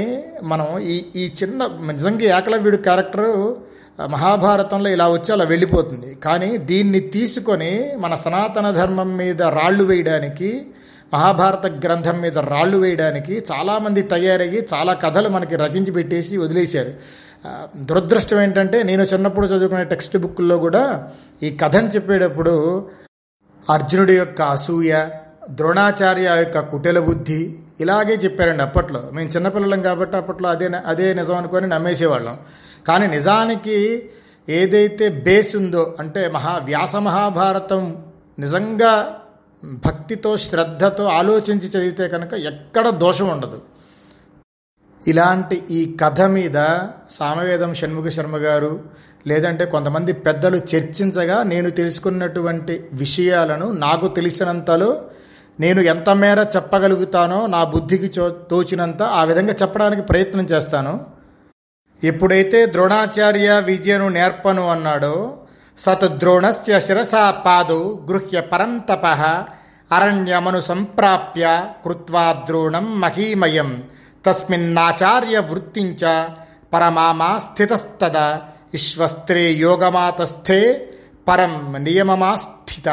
మనం 0.51 0.67
ఈ 0.93 0.95
ఈ 1.21 1.23
చిన్న 1.39 1.67
నిజంగా 1.91 2.25
ఏకలవ్యుడి 2.37 2.79
క్యారెక్టరు 2.87 3.31
మహాభారతంలో 4.13 4.89
ఇలా 4.95 5.05
వచ్చి 5.13 5.29
అలా 5.35 5.45
వెళ్ళిపోతుంది. 5.51 6.09
కానీ 6.25 6.49
దీన్ని 6.71 6.99
తీసుకొని 7.15 7.71
మన 8.03 8.13
సనాతన 8.23 8.67
ధర్మం 8.71 9.09
మీద 9.21 9.41
రాళ్ళు 9.57 9.83
వేయడానికి 9.83 10.49
మహాభారత 11.13 11.65
గ్రంథం 11.85 12.17
మీద 12.25 12.37
రాళ్ళు 12.53 12.77
వేయడానికి 12.83 13.33
చాలామంది 13.51 14.01
తయారయ్యి 14.13 14.61
చాలా 14.73 14.93
కథలు 15.03 15.29
మనకి 15.35 15.55
రచించి 15.63 15.91
పెట్టేసి 15.97 16.33
వదిలేశారు. 16.43 16.93
దురదృష్టం 17.89 18.39
ఏంటంటే 18.43 18.77
నేను 18.83 19.03
చిన్నప్పుడు 19.13 19.47
చదువుకునే 19.47 19.83
టెక్స్ట్ 19.93 20.15
బుక్లో 20.23 20.55
కూడా 20.57 20.83
ఈ 21.43 21.49
కథను 21.61 21.89
చెప్పేటప్పుడు 21.95 22.55
అర్జునుడి 23.69 24.17
యొక్క 24.17 24.41
అసూయ 24.41 25.09
ద్రోణాచార్య 25.49 26.29
యొక్క 26.37 26.59
కుటెల 26.59 26.99
బుద్ధి 26.99 27.57
ఇలాగే 27.79 28.13
చెప్పారండి 28.13 28.63
అప్పట్లో. 28.63 29.01
మేము 29.13 29.29
చిన్నపిల్లలం 29.29 29.81
కాబట్టి 29.81 30.17
అప్పట్లో 30.17 30.49
అదే 30.49 30.71
అదే 30.85 31.13
నిజం 31.13 31.35
అనుకొని 31.35 31.67
నమ్మేసేవాళ్ళం. 31.67 32.37
కానీ 32.87 33.07
నిజానికి 33.07 34.09
ఏదైతే 34.49 35.09
బేస్ 35.09 35.55
ఉందో 35.55 35.95
అంటే 35.99 36.27
మహా 36.27 36.57
వ్యాస 36.57 36.95
మహాభారతం 36.95 38.03
నిజంగా 38.39 39.15
భక్తితో 39.63 40.37
శ్రద్ధతో 40.37 41.05
ఆలోచించి 41.05 41.67
చదివితే 41.67 42.07
కనుక 42.07 42.33
ఎక్కడ 42.33 42.89
దోషం 42.89 43.27
ఉండదు. 43.27 43.61
ఇలాంటి 45.07 45.63
ఈ 45.71 45.97
కథ 46.01 46.21
మీద 46.21 46.57
సామవేదం 47.09 47.73
షణ్ముఖ 47.73 48.07
శర్మ 48.07 48.37
గారు 48.37 48.81
లేదంటే 49.27 49.65
కొంతమంది 49.65 50.13
పెద్దలు 50.13 50.57
చర్చించగా 50.57 51.43
నేను 51.43 51.69
తెలుసుకున్నటువంటి 51.69 52.89
విషయాలను 52.93 53.71
నాకు 53.71 54.07
తెలిసినంతలో 54.07 55.01
నేను 55.59 55.81
ఎంత 55.81 56.09
మేర 56.09 56.39
చెప్పగలుగుతానో 56.55 57.47
నా 57.47 57.63
బుద్ధికి 57.63 58.19
చో 58.19 58.29
తోచినంత 58.29 59.03
ఆ 59.03 59.23
విధంగా 59.23 59.55
చెప్పడానికి 59.61 60.01
ప్రయత్నం 60.01 60.45
చేస్తాను. 60.45 61.05
ఎప్పుడైతే 62.03 62.65
ద్రోణాచార్య 62.65 63.61
విద్యను 63.65 64.09
నేర్పను 64.09 64.67
అన్నాడో 64.67 65.37
సత్ 65.77 66.07
ద్రోణస్య 66.17 66.79
శిరసా 66.79 67.31
పాదు 67.31 68.07
గృహ్య 68.09 68.41
పరంతప 68.41 69.05
అరణ్యమను 69.91 70.61
సంప్రాప్య 70.61 71.65
కృత్వా 71.85 72.33
ద్రోణం 72.47 72.99
మహీమయం. 72.99 73.83
తస్మిన్నాచార్య 74.27 75.39
వృత్తించ 75.39 76.27
పరమామా 76.73 77.37
స్థితస్తద 77.37 78.17
విశ్వస్త్రే 78.73 79.51
యోగమాతస్థే 79.51 80.89
పరం 81.27 81.75
నియమమాస్థిత. 81.77 82.89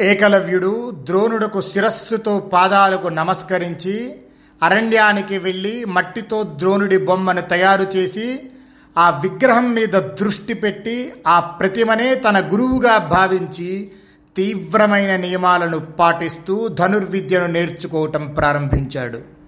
ఏకలవ్యుడు 0.00 0.90
ద్రోణుడకు 0.90 1.60
శిరస్సుతో 1.60 2.38
పాదాలకు 2.38 3.08
నమస్కరించి 3.08 4.14
అరణ్యానికి 4.62 5.38
వెళ్ళి 5.38 5.84
మట్టితో 5.84 6.42
ద్రోణుడి 6.42 6.98
బొమ్మను 6.98 7.40
తయారు 7.40 7.86
చేసి 7.96 8.50
ఆ 8.98 9.10
విగ్రహం 9.10 9.74
మీద 9.74 9.94
దృష్టి 10.20 10.54
పెట్టి 10.54 11.12
ఆ 11.26 11.40
ప్రతిమనే 11.40 12.14
తన 12.14 12.36
గురువుగా 12.52 12.98
భావించి 12.98 13.90
తీవ్రమైన 14.36 15.16
నియమాలను 15.16 15.78
పాటిస్తూ 15.78 16.68
ధనుర్విద్యను 16.68 17.46
నేర్చుకోవటం 17.46 18.24
ప్రారంభించాడు. 18.38 19.39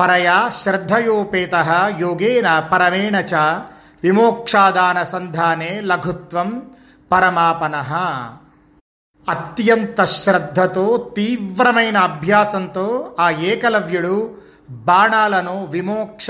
పరయా 0.00 0.48
శ్రద్ధయోపేత 0.60 1.54
యోగేన 2.00 2.48
పరమేణ 2.72 3.16
చ 3.32 3.34
విమోక్షాదాన 4.04 5.02
సంధానే 5.02 5.80
లఘుత్వం 5.80 6.62
పరమాపన. 7.10 7.76
అత్యంత 9.28 10.04
శ్రద్ధతో 10.04 11.12
తీవ్రమైన 11.16 11.96
అభ్యాసంతో 11.98 12.86
ఆ 13.20 13.30
ఏకలవ్యుడు 13.50 14.16
బాణాలను 14.70 15.56
విమోక్ష 15.70 16.28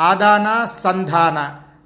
ఆదాన 0.00 0.48
సంధాన 0.84 1.38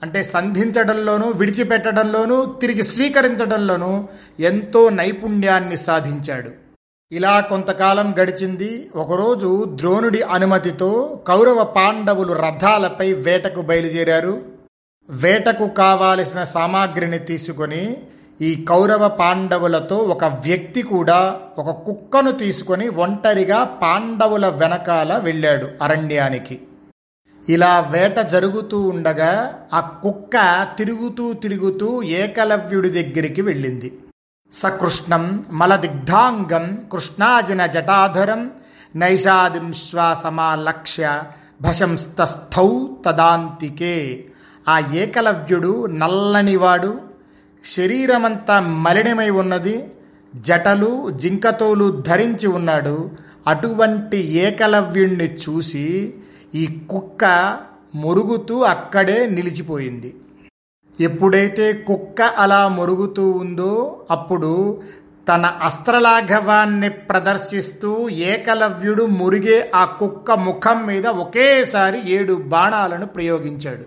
అంటే 0.02 0.20
సంధించడంలోనూ 0.24 1.26
విడిచిపెట్టడంలోనూ 1.40 2.44
తిరిగి 2.60 2.82
స్వీకరించడంలోనూ 2.82 3.92
ఎంతో 4.40 4.88
నైపుణ్యాన్ని 4.90 5.76
సాధించాడు. 5.76 6.63
ఇలా 7.18 7.40
కొంతకాలం 7.40 8.08
గడిచింది. 8.20 8.70
ఒకరోజు 8.96 9.50
ద్రోణుడి 9.68 10.22
అనుమతితో 10.36 10.90
కౌరవ 11.28 11.60
పాండవులు 11.76 12.32
రథాలపై 12.32 13.12
వేటకు 13.12 13.62
బయలుదేరారు. 13.62 14.34
వేటకు 15.08 15.66
కావాల్సిన 15.68 16.40
సామాగ్రిని 16.44 17.18
తీసుకొని 17.18 17.84
ఈ 18.40 18.50
కౌరవ 18.68 19.08
పాండవులతో 19.08 19.96
ఒక 19.96 20.24
వ్యక్తి 20.24 20.82
కూడా 20.82 21.18
ఒక 21.58 21.70
కుక్కను 21.86 22.32
తీసుకొని 22.32 22.88
ఒంటరిగా 22.88 23.58
పాండవుల 23.82 24.46
వెనకాల 24.60 25.20
వెళ్ళాడు 25.24 25.66
అరణ్యానికి. 25.82 26.56
ఇలా 27.48 27.72
వేట 27.92 28.18
జరుగుతూ 28.34 28.78
ఉండగా 28.92 29.32
ఆ 29.74 29.80
కుక్క 30.02 30.34
తిరుగుతూ 30.78 31.32
తిరుగుతూ 31.32 31.88
ఏకలవ్యుడి 32.02 32.88
దగ్గరికి 32.88 33.42
వెళ్ళింది. 33.42 33.92
సకృష్ణం 34.54 35.44
మలదిగ్ధాంగం 35.50 36.86
కృష్ణాజన 36.92 37.66
జటాధరం 37.66 38.50
నైషాదింశ్వాసమాలక్ష్య 38.96 41.22
భశంస్తస్థౌ 41.62 42.86
తదాంతికే. 43.06 44.24
ఆ 44.68 44.82
ఏకలవ్యుడు 44.94 45.86
నల్లనివాడు 45.86 47.00
శరీరమంతా 47.64 48.60
మలినమై 48.60 49.30
ఉన్నది 49.30 49.92
జటలు 50.36 51.10
జింకతోలు 51.10 52.02
ధరించి 52.08 52.46
ఉన్నాడు. 52.46 53.10
అటువంటి 53.46 54.16
ఏకలవ్యుణ్ణి 54.16 55.34
చూసి 55.34 56.14
ఈ 56.54 56.80
కుక్క 56.90 57.58
మురుగుతూ 57.94 58.60
అక్కడే 58.60 59.26
నిలిచిపోయింది. 59.26 60.14
ఎప్పుడైతే 61.00 61.72
కుక్క 61.72 62.22
అలా 62.22 62.68
మొరుగుతూ 62.68 63.30
ఉందో 63.30 64.00
అప్పుడు 64.10 64.82
తన 65.28 65.46
అస్త్రలాఘవాన్ని 65.62 66.88
ప్రదర్శిస్తూ 66.88 68.08
ఏకలవ్యుడు 68.08 69.06
మురిగే 69.06 69.70
ఆ 69.74 69.84
కుక్క 69.84 70.30
ముఖం 70.30 70.86
మీద 70.86 71.06
ఒకేసారి 71.06 72.12
ఏడు 72.12 72.34
బాణాలను 72.34 73.06
ప్రయోగించాడు. 73.06 73.84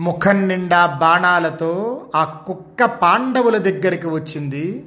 ముఖం 0.00 0.48
నిండా 0.48 0.86
బాణాలతో 0.86 2.00
ఆ 2.16 2.24
కుక్క 2.24 2.84
పాండవుల 2.84 3.56
దగ్గరికి 3.56 4.06
వచ్చింది. 4.06 4.84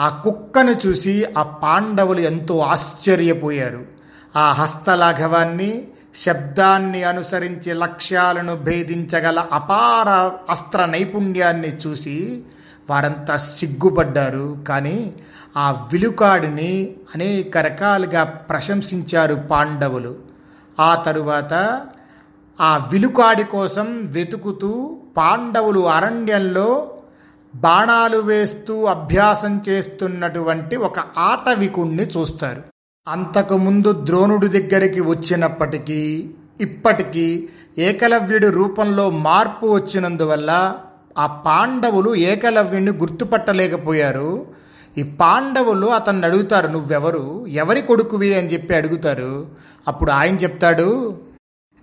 ఆ 0.00 0.08
కుక్కను 0.08 0.74
చూసి 0.86 1.24
ఆ 1.38 1.42
పాండవులు 1.42 2.20
ఎంతో 2.20 2.58
ఆశ్చర్యపోయారు. 2.58 3.84
ఆ 4.36 4.52
హస్తలాఘవాన్ని 4.52 5.88
శబ్దాన్ని 6.14 7.04
అనుసరించి 7.04 7.74
లక్ష్యాలను 7.74 8.56
భేదించగల 8.56 9.46
అపార 9.52 10.08
అస్త్ర 10.50 10.84
నైపుణ్యాన్ని 10.84 11.76
చూసి 11.76 12.44
వారంతా 12.90 13.36
సిగ్గుపడ్డారు. 13.36 14.64
కానీ 14.68 15.14
ఆ 15.56 15.88
విలుకాడిని 15.92 16.94
అనేక 17.14 17.58
రకాలుగా 17.58 18.24
ప్రశంసించారు 18.24 19.34
పాండవులు. 19.34 20.16
ఆ 20.80 20.94
తరువాత 20.94 21.80
ఆ 22.60 22.88
విలుకాడి 22.92 23.44
కోసం 23.44 24.02
వెతుకుతూ 24.06 24.98
పాండవులు 25.16 25.88
అరణ్యంలో 25.88 26.98
బాణాలు 27.54 28.18
వేస్తూ 28.18 28.84
అభ్యాసం 28.84 29.62
చేస్తున్నటువంటి 29.68 30.76
ఒక 30.76 30.98
ఆటవికుణ్ణి 30.98 32.02
చూస్తారు. 32.02 32.71
అంతకుముందు 33.08 33.92
ద్రోణుడి 33.92 34.48
దగ్గరికి 34.48 35.00
వచ్చినప్పటికీ 35.00 36.30
ఇప్పటికీ 36.60 37.48
ఏకలవ్యుడి 37.78 38.48
రూపంలో 38.48 39.10
మార్పు 39.10 39.66
వచ్చినందువల్ల 39.66 40.74
ఆ 41.18 41.26
పాండవులు 41.26 42.14
ఏకలవ్యుడిని 42.14 42.90
గుర్తుపట్టలేకపోయారు. 42.90 44.46
ఈ 44.98 45.02
పాండవులు 45.02 45.86
అతన్ని 45.86 46.26
అడుగుతారు 46.26 46.68
నువ్వెవరు? 46.68 47.46
ఎవరి 47.46 47.82
కొడుకువి? 47.82 48.34
అని 48.34 48.46
చెప్పి 48.46 48.74
అడుగుతారు. 48.74 49.46
అప్పుడు 49.88 50.10
ఆయన 50.10 50.34
చెప్తాడు 50.34 51.20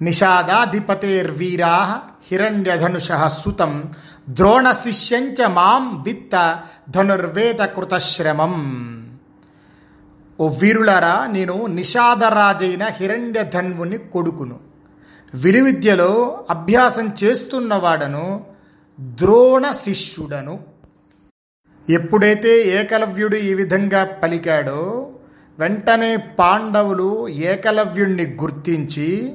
నిషాదాధిపతేర్వీరా 0.02 2.00
హిరణ్యధనుష 2.32 3.12
సుతం 3.46 3.84
ద్రోణ 4.30 4.72
శిష్యంచ 4.72 5.48
మాం 5.48 6.02
విత్త 6.02 6.60
ధనుర్వేద 6.89 7.65
కృతశ్రమం. 7.65 8.96
ఓ 10.41 10.47
వీరులారా 10.47 11.28
నేను 11.32 11.65
నిషాదరాజైన 11.65 12.84
హిరణ్యధన్వుని 12.84 13.97
కొడుకును. 13.97 14.60
విలువిద్యలో 15.36 16.39
అభ్యాసం 16.49 17.13
చేస్తున్నవాడను 17.23 18.43
ద్రోణ 19.02 19.71
శిష్యుడను. 19.71 20.60
ఎప్పుడైతే 21.89 22.62
ఏకలవ్యుడు 22.67 23.36
ఈ 23.36 23.54
విధంగా 23.54 24.06
పలికాడో 24.23 25.10
వెంటనే 25.60 26.15
పాండవులు 26.15 27.28
ఏకలవ్యుణ్ణి 27.28 28.25
గుర్తించి 28.41 29.34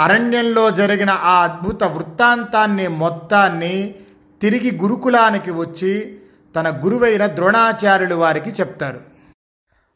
అరణ్యంలో 0.00 0.70
జరిగిన 0.70 1.10
ఆ 1.10 1.42
అద్భుత 1.42 1.84
వృత్తాంతాన్ని 1.84 2.88
మొత్తాన్ని 2.88 3.94
తిరిగి 4.42 4.78
గురుకులానికి 4.82 5.50
వచ్చి 5.50 6.18
తన 6.56 6.80
గురువైన 6.84 7.26
ద్రోణాచార్యులు 7.26 8.14
వారికి 8.14 8.50
చెప్తారు. 8.50 9.13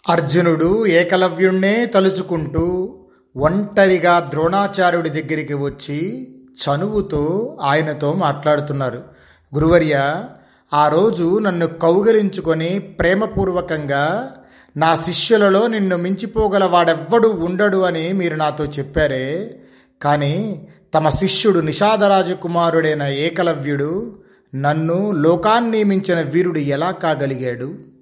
అర్జునుడు 0.04 0.87
ఏకలవ్యుణ్ణే 0.87 1.87
తలుచుకుంటూ 1.87 2.64
ఒంటరిగా 3.37 4.26
ద్రోణాచార్యుడి 4.30 5.11
దగ్గరికి 5.11 5.54
వచ్చి 5.54 5.98
చనువుతో 6.62 7.58
ఆయనతో 7.62 8.12
మాట్లాడుతున్నారు. 8.12 9.02
గురువర్య 9.54 10.24
ఆ 10.74 10.88
రోజు 10.88 11.38
నన్ను 11.38 11.66
కౌగలించుకొని 11.66 12.78
ప్రేమపూర్వకంగా 12.78 14.32
నా 14.76 14.96
శిష్యులలో 14.96 15.66
నిన్ను 15.66 15.96
మించిపోగల 15.96 16.64
వాడెవ్వడు 16.64 17.28
ఉండడు 17.28 17.78
అని 17.78 18.12
మీరు 18.12 18.34
నాతో 18.34 18.64
చెప్పారే. 18.64 19.61
కానీ 20.02 20.68
తమ 20.94 21.08
శిష్యుడు 21.08 21.61
నిషాదరాజు 21.61 22.34
కుమారుడైన 22.34 23.02
ఏకలవ్యుడు 23.02 24.18
నన్ను 24.54 25.11
లోకాన్ని 25.11 25.84
మించిన 25.84 26.20
వీరుడు 26.20 26.58
ఎలా 26.58 26.90
కాగలిగాడు? 26.90 27.97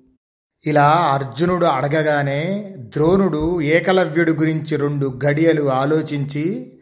ఇలా 0.66 0.86
అర్జునుడు 1.14 1.66
అడగగానే 1.66 2.40
ద్రోణుడు 2.78 3.60
ఏకలవ్యుడి 3.60 4.32
గురించి 4.32 4.76
రెండు 4.76 5.20
గడియలు 5.26 5.70
ఆలోచించి 5.70 6.72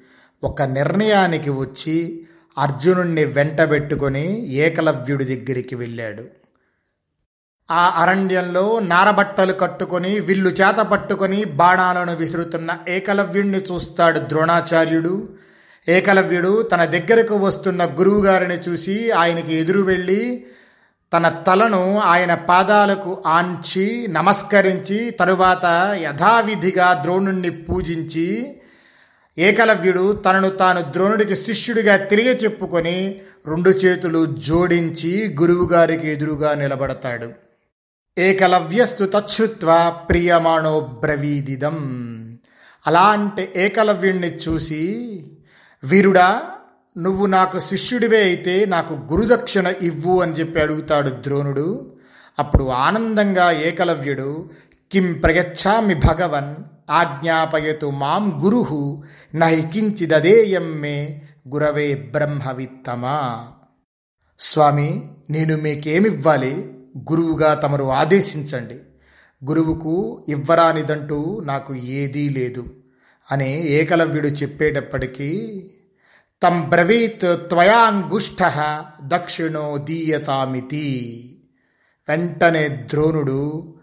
ఒక 0.45 0.63
నిర్ణయానికి 0.63 1.51
వచ్చి 1.51 2.27
అర్జునుణ్ణి 2.59 3.25
వెంటబెట్టుకొని 3.25 4.47
ఏకలవ్యుడి 4.47 5.25
దగ్గరికి 5.25 5.75
వెళ్ళాడు. 5.75 6.25
ఆ 7.71 8.03
అరణ్యంలో 8.03 8.79
నారబట్టలు 8.79 9.53
కట్టుకొని 9.53 10.21
విల్లు 10.21 10.51
చేత 10.51 10.77
పట్టుకొని 10.77 11.45
బాణాలను 11.45 12.17
విసురుతున్న 12.17 12.79
ఏకలవ్యుణ్ణి 12.89 13.59
చూస్తాడు 13.59 14.19
ద్రోణాచార్యుడు. 14.19 15.29
ఏకలవ్యుడు 15.89 16.63
తన 16.63 16.85
దగ్గరకు 16.85 17.35
వస్తున్న 17.35 17.85
గురువుగారిని 17.85 18.59
చూసి 18.69 19.11
ఆయనకి 19.11 19.55
ఎదురు 19.57 19.81
వెళ్ళి 19.81 20.47
తన 21.15 21.29
తలను 21.29 21.99
ఆయన 21.99 22.35
పాదాలకు 22.35 23.23
ఆంచి 23.27 24.07
నమస్కరించి 24.11 25.11
తరువాత 25.11 25.65
యథావిధిగా 25.95 27.01
ద్రోణుణ్ణి 27.03 27.51
పూజించి 27.51 28.57
ఏకలవ్యుడు 29.39 30.13
తనను 30.13 30.49
తాను 30.49 30.81
ద్రోణుడికి 30.81 31.37
శిష్యుడిగా 31.37 31.97
తిరిగి 31.97 32.31
చెప్పుకొని 32.31 33.21
రెండు 33.47 33.71
చేతులు 33.71 34.27
జోడించి 34.27 35.37
గురువుగారికి 35.41 36.09
ఎదురుగా 36.09 36.55
నిలబడతాడు. 36.55 37.31
ఏకలవ్యస్తు 38.19 39.05
తచ్చుత్వ 39.05 39.97
ప్రియమాణో 40.09 40.81
బ్రవీదిదం. 40.81 41.79
అలాంటి 42.87 43.49
ఏకలవ్యుణ్ణి 43.57 44.29
చూసి 44.29 44.83
వీరుడా 45.85 46.43
నువ్వు 46.99 47.27
నాకు 47.27 47.61
శిష్యుడివే 47.61 48.23
అయితే 48.23 48.65
నాకు 48.65 48.95
గురుదక్షిణ 48.95 49.73
ఇవ్వు 49.83 50.23
అని 50.23 50.33
చెప్పి 50.33 50.61
అడుగుతాడు 50.61 51.09
ద్రోణుడు. 51.09 51.97
అప్పుడు 52.39 52.65
ఆనందంగా 52.65 53.51
ఏకలవ్యుడు 53.51 54.51
కిం 54.93 55.13
ప్రగచ్చామి 55.13 55.95
భగవన్ 55.95 56.55
ఆజ్ఞాపయతు 56.91 57.91
మాం 57.91 58.41
గురు 58.45 59.03
నహి 59.35 59.63
కించిదదేయం 59.63 60.81
మే 60.81 61.23
గురవే 61.49 61.95
బ్రహ్మవిత్తమా. 61.95 63.47
స్వామి 64.39 65.11
నేను 65.31 65.57
మీకేమివ్వాలి? 65.57 66.75
గురువుగా 67.13 67.55
తమరు 67.55 67.85
ఆదేశించండి. 67.85 68.75
గురువుకు 69.47 70.25
ఇవ్వరానిదంటూ 70.29 71.43
నాకు 71.45 71.75
ఏదీ 71.75 72.29
లేదు. 72.29 72.67
అని 73.33 73.67
ఏకలవ్యుడు 73.67 74.29
చెప్పేటప్పటికీ 74.29 75.61
తం 76.45 76.63
బ్రవీత్ 76.63 77.49
త్వయాంగుష్ఠ 77.49 78.53
దక్షిణో 79.01 79.79
దీయతామితి. 79.79 80.87
వెంటనే 82.09 82.69
ద్రోణుడు 82.69 83.75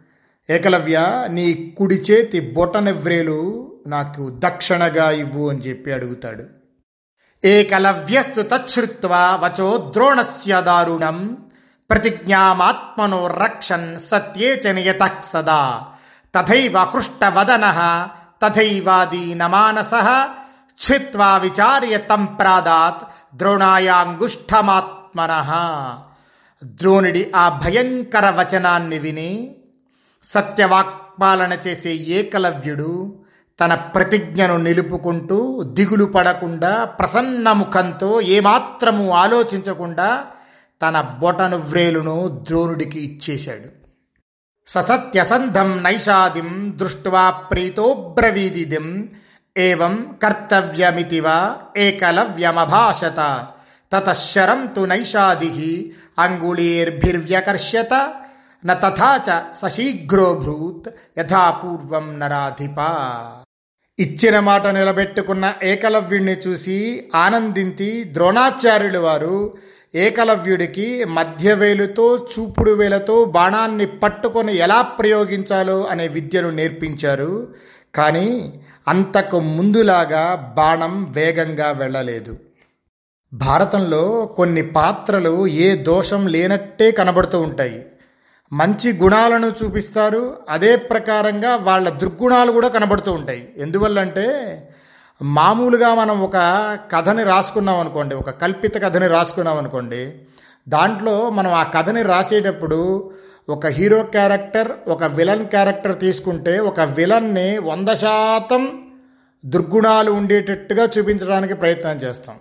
ఏకలవ్య 0.50 1.28
నీ 1.32 1.76
కుడి 1.78 1.96
చేతి 1.96 2.40
బొటనెవ్రేలు 2.40 3.72
నాకు 3.88 4.32
దక్షిణగా 4.40 5.12
ఇవ్వు 5.12 5.50
అని 5.50 5.60
చెప్పి 5.60 5.92
అడుగుతాడు. 5.92 6.44
ఏకలవ్యస్తు 7.48 8.42
తచ్చుత్వా 8.42 9.36
వచో 9.36 9.92
ద్రోణస్య 9.96 10.62
దారుణం 10.62 11.38
ప్రతిజ్ఞామాత్మనో 11.90 13.28
రక్షన్ 13.28 14.00
సత్యే 14.00 14.56
చ 14.56 14.94
సదా. 15.32 15.88
తథైవ 16.36 16.78
హృష్టవదన 16.78 17.64
తథైవాదీనమానస 18.46 19.94
ఛిత్వా 20.82 21.38
విచార్య 21.38 21.98
తం 21.98 22.26
ప్రాదాత్ 22.26 23.04
ద్రోణాయాంగుష్ఠమాత్మన 23.38 25.34
ద్రోణుడి 26.64 27.32
ఆ 27.36 27.62
భయంకర 27.66 28.30
వచనాన్ని 28.30 29.00
విని 29.00 29.56
సత్యవాక్పాలన 30.24 31.58
చేసే 31.68 31.92
ఏకలవ్యుడు 31.94 33.16
తన 33.60 33.76
ప్రతిజ్ఞను 33.76 34.58
నిలుపుకుంటూ 34.58 35.64
దిగులు 35.64 36.06
పడకుండా 36.06 36.84
ప్రసన్న 36.84 37.52
ముఖంతో 37.52 38.22
ఏమాత్రము 38.22 39.12
ఆలోచించకుండా 39.12 40.26
తన 40.82 41.02
బొటను 41.02 41.58
వ్రేలును 41.58 42.44
ద్రోణుడికి 42.48 43.00
ఇచ్చేశాడు. 43.00 43.70
ససత్యసంధం 44.68 45.84
నైషాదిం 45.84 46.78
దృష్ట్వా 46.78 47.30
ప్రీతోబ్రవీదిదిం 47.30 48.88
ఏం 49.58 50.16
కర్తవ్యమితి 50.24 51.20
వా? 51.20 51.58
ఏకలవ్యమభాషత. 51.78 53.48
తతశరం 53.94 54.66
తు 54.66 54.82
నైషాది. 54.82 55.96
అంగుళీర్భిర్వ్యకర్ష్యత. 56.20 57.94
న 58.66 58.74
తథా 58.74 59.22
చ 59.30 59.42
సశీఘ్రోభూత్ 59.62 61.20
యథాపూర్వం 61.20 62.20
నరాధిప. 62.20 62.76
ఇచ్చిన 64.00 64.40
మాట 64.40 64.68
నిలబెట్టుకున్న 64.68 65.54
ఏకలవ్యుడిని 65.64 66.32
చూసి 66.32 67.10
ఆనందించి 67.16 68.04
ద్రోణాచార్యులు 68.04 69.00
వారు. 69.00 69.58
ఏకలవ్యుడికి 69.96 71.04
మధ్యవేలుతో 71.04 72.18
చూపుడు 72.18 72.72
వేలతో 72.72 73.26
బాణాన్ని 73.26 73.86
పట్టుకొని 73.86 74.58
ఎలా 74.58 74.82
ప్రయోగించాలో 74.82 75.84
అనే 75.84 76.08
విద్యను 76.08 76.50
నేర్పించారు. 76.50 77.48
కానీ 77.96 78.54
అంతకు 78.88 79.40
ముందులాగా 79.40 80.54
బాణం 80.58 81.12
వేగంగా 81.12 81.72
వెళ్ళలేదు. 81.72 82.38
భారతంలో 83.34 84.26
కొన్ని 84.26 84.62
పాత్రలు 84.62 85.48
ఏ 85.48 85.76
దోషం 85.76 86.28
లేనట్టే 86.28 86.92
కనబడుతూ 86.92 87.42
ఉంటాయి. 87.42 87.86
మంచి 88.54 88.94
గుణాలను 88.94 89.52
చూపిస్తారు 89.64 90.38
అదే 90.50 90.76
ప్రకారంగా 90.76 91.56
వాళ్ళ 91.56 91.90
దుర్గుణాలు 91.90 92.52
కూడా 92.52 92.68
కనబడుతూ 92.68 93.12
ఉంటాయి. 93.14 93.54
ఎందువల్లంటే 93.58 94.58
మామూలుగా 95.22 95.96
మనం 95.96 96.22
ఒక 96.22 96.34
కథని 96.92 97.24
రాసుకున్నాం 97.24 97.80
అనుకోండి 97.80 98.16
ఒక 98.16 98.30
కల్పిత 98.30 98.84
కథని 98.84 99.08
రాసుకున్నాం 99.08 99.58
అనుకోండి 99.58 100.14
దాంట్లో 100.70 101.30
మనం 101.30 101.52
ఆ 101.52 101.64
కథని 101.64 102.02
రాసేటప్పుడు 102.02 103.12
ఒక 103.50 103.68
హీరో 103.68 104.04
క్యారెక్టర్ 104.04 104.72
ఒక 104.88 105.04
విలన్ 105.04 105.46
క్యారెక్టర్ 105.46 106.00
తీసుకుంటే 106.00 106.60
ఒక 106.60 106.80
విలన్ని 106.80 107.58
వంద 107.58 107.90
శాతం 107.90 108.82
దుర్గుణాలు 109.46 110.12
ఉండేటట్టుగా 110.12 110.90
చూపించడానికి 110.98 111.54
ప్రయత్నం 111.54 111.98
చేస్తాం. 111.98 112.36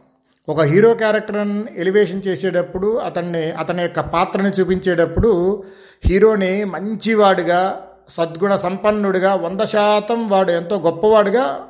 ఒక 0.48 0.60
హీరో 0.60 0.94
క్యారెక్టర్ని 0.94 1.64
ఎలివేషన్ 1.76 2.22
చేసేటప్పుడు 2.26 2.96
అతన్ని 2.96 3.52
అతని 3.52 3.82
యొక్క 3.82 4.00
పాత్రని 4.00 4.48
చూపించేటప్పుడు 4.48 5.64
హీరోని 6.06 6.64
మంచివాడుగా 6.64 7.86
సద్గుణ 8.08 8.54
సంపన్నుడిగా 8.54 9.34
వంద 9.34 9.60
శాతం 9.60 10.28
వాడు 10.28 10.52
ఎంతో 10.52 10.78
గొప్పవాడుగా 10.78 11.68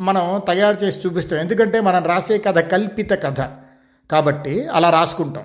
మనం 0.00 0.42
తయారు 0.46 0.84
చేసి 0.84 0.98
చూపిస్తాం. 1.06 1.38
ఎందుకంటే 1.38 1.80
మనం 1.80 2.04
రాసే 2.04 2.38
కథ 2.38 2.58
కల్పిత 2.58 3.12
కథ. 3.12 3.40
కాబట్టి 4.10 4.66
అలా 4.66 4.90
రాసుకుంటాం. 4.90 5.44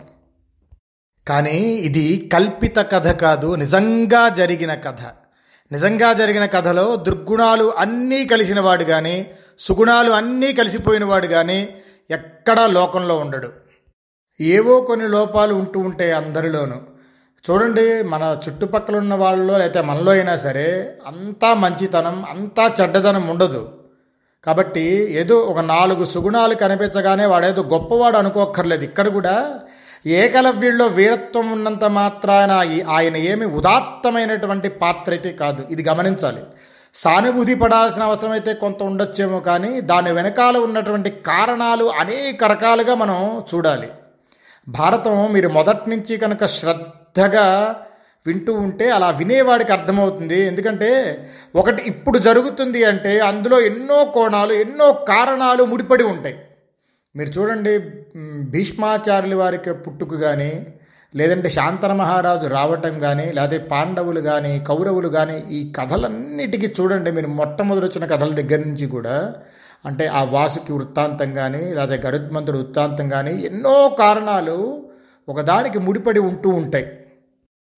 కానీ 1.27 1.59
ఇది 1.59 2.29
కల్పిత 2.33 2.77
కథ 2.77 3.07
కాదు 3.07 3.55
నిజంగా 3.55 4.29
జరిగిన 4.29 4.73
కథ. 4.73 5.01
నిజంగా 5.71 6.13
జరిగిన 6.13 6.45
కథలో 6.45 6.95
దుర్గుణాలు 6.95 7.73
అన్నీ 7.77 8.25
కలిసిన 8.25 8.59
వాడు 8.59 8.83
కానీ 8.83 9.31
సుగుణాలు 9.59 10.11
అన్నీ 10.11 10.53
కలిసిపోయినవాడు 10.53 11.27
కానీ 11.27 11.69
ఎక్కడా 12.11 12.67
లోకంలో 12.67 13.17
ఉండడు. 13.17 13.49
ఏవో 14.41 14.81
కొన్ని 14.81 15.07
లోపాలు 15.07 15.53
ఉంటూ 15.53 15.79
ఉంటాయి 15.79 16.11
అందరిలోనూ. 16.11 16.75
చూడండి 17.45 18.03
మన 18.03 18.37
చుట్టుపక్కల 18.47 18.95
ఉన్న 18.95 19.13
వాళ్ళలో 19.13 19.57
లేకపోతే 19.57 19.81
మనలో 19.81 20.11
అయినా 20.11 20.35
సరే 20.35 20.97
అంతా 21.07 21.53
మంచితనం 21.53 22.25
అంతా 22.25 22.73
చెడ్డదనం 22.81 23.27
ఉండదు. 23.27 23.73
కాబట్టి 24.43 24.81
ఏదో 25.21 25.35
ఒక 25.37 25.59
నాలుగు 25.59 26.05
సుగుణాలు 26.05 26.53
కనిపించగానే 26.53 27.25
వాడేదో 27.25 27.63
గొప్పవాడు 27.63 28.17
అనుకోక్కర్లేదు. 28.17 28.83
ఇక్కడ 28.83 29.07
కూడా 29.07 29.59
ఏకలవ్యుల్లో 30.07 30.87
వీరత్వం 30.87 31.51
ఉన్నంత 31.51 31.85
మాత్రాన 31.85 32.51
ఆయన 32.89 33.17
ఏమి 33.17 33.45
ఉదాత్తమైనటువంటి 33.45 34.69
పాత్ర 34.69 35.11
అయితే 35.11 35.31
కాదు. 35.31 35.67
ఇది 35.71 35.89
గమనించాలి. 35.89 36.41
సానుభూతి 36.95 37.55
పడాల్సిన 37.55 38.03
అవసరం 38.03 38.31
అయితే 38.31 38.53
కొంత 38.53 38.83
ఉండొచ్చేమో 38.83 39.39
కానీ 39.39 39.81
దాని 39.81 40.11
వెనకాల 40.11 40.57
ఉన్నటువంటి 40.57 41.09
కారణాలు 41.09 41.85
అనేక 41.85 42.43
రకాలుగా 42.43 42.95
మనం 42.95 43.43
చూడాలి. 43.55 43.89
భారతం 44.67 45.33
మీరు 45.33 45.47
మొదటి 45.47 45.89
నుంచి 45.89 46.17
కనుక 46.17 46.45
శ్రద్ధగా 46.45 47.75
వింటూ 48.27 48.53
ఉంటే 48.53 48.89
అలా 48.89 49.09
వినేవాడికి 49.09 49.71
అర్థమవుతుంది. 49.71 50.45
ఎందుకంటే 50.45 50.89
ఒకటి 51.55 51.83
ఇప్పుడు 51.83 52.17
జరుగుతుంది 52.17 52.83
అంటే 52.83 53.19
అందులో 53.19 53.59
ఎన్నో 53.61 54.05
కోణాలు 54.05 54.53
ఎన్నో 54.53 54.93
కారణాలు 54.93 55.63
ముడిపడి 55.63 56.03
ఉంటాయి. 56.03 56.37
మీరు 57.15 57.29
చూడండి 57.29 57.73
భీష్మాచార్యుల 58.51 59.35
వారికి 59.35 59.73
పుట్టుకు 59.73 60.15
కానీ 60.17 60.51
లేదంటే 61.13 61.49
శాంతన 61.49 61.91
మహారాజు 61.93 62.47
రావటం 62.47 62.99
కానీ 62.99 63.25
లేకపోతే 63.31 63.57
పాండవులు 63.71 64.21
కానీ 64.21 64.59
కౌరవులు 64.59 65.07
కానీ 65.07 65.37
ఈ 65.49 65.59
కథలన్నిటికీ 65.77 66.67
చూడండి 66.79 67.11
మీరు 67.11 67.27
మొట్టమొదటి 67.27 67.85
వచ్చిన 67.85 68.05
కథల 68.05 68.31
దగ్గర 68.31 68.59
నుంచి 68.65 68.87
కూడా 68.87 69.15
అంటే 69.85 70.07
ఆ 70.07 70.23
వాసుకి 70.23 70.71
వృత్తాంతం 70.73 71.33
కానీ 71.33 71.63
లేదా 71.73 71.95
గరుత్మంతుడు 71.95 72.57
వృత్తాంతం 72.57 73.09
కానీ 73.09 73.33
ఎన్నో 73.43 73.75
కారణాలు 73.99 74.57
ఒకదానికి 75.27 75.79
ముడిపడి 75.79 76.19
ఉంటూ 76.19 76.49
ఉంటాయి. 76.49 76.85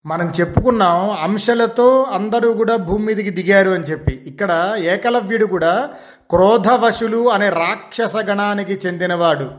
మనం 0.08 0.34
చెప్పుకున్నాం 0.40 1.12
అంశలతో 1.12 2.04
అందరూ 2.04 2.54
కూడా 2.54 2.76
భూమి 2.76 3.06
మీదకి 3.06 3.30
దిగారు 3.30 3.70
అని 3.70 3.84
చెప్పి. 3.84 4.24
ఇక్కడ 4.26 4.74
ఏకలవ్యుడు 4.78 5.46
కూడా 5.46 5.90
క్రోధవశులు 6.30 7.30
అనే 7.30 7.50
రాక్షస 7.50 8.16
గణానికి 8.16 8.74
చెందినవాడు. 8.74 9.52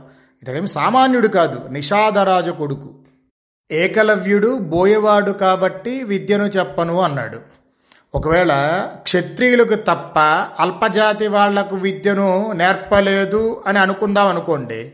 ఇతడేం 0.42 0.66
సామాన్యుడు 0.66 1.28
కాదు 1.28 1.68
నిషాదరాజు 1.68 2.50
కొడుకు. 2.50 2.94
ఏకలవ్యుడు 3.70 4.58
బోయవాడు 4.58 5.30
కాబట్టి 5.30 6.04
విద్యను 6.04 6.44
చెప్పను 6.44 7.00
అన్నాడు. 7.00 7.38
ఒకవేళ 8.14 8.82
క్షత్రియులకు 9.02 9.74
తప్ప 9.74 10.18
అల్పజాతి 10.61 11.28
వాళ్ళకు 11.28 11.76
విద్యను 11.76 12.52
నేర్పలేదు 12.52 13.62
అని 13.66 13.78
అనుకుందాం 13.78 14.28
అనుకోండి. 14.28 14.92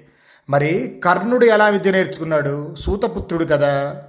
మరి 0.51 1.01
కర్ణుడు 1.05 1.47
ఎలా 1.47 1.69
విద్య 1.69 1.91
నేర్చుకున్నాడు? 1.91 2.75
సూతపుత్రుడు 2.79 3.45
కదా. 3.45 4.03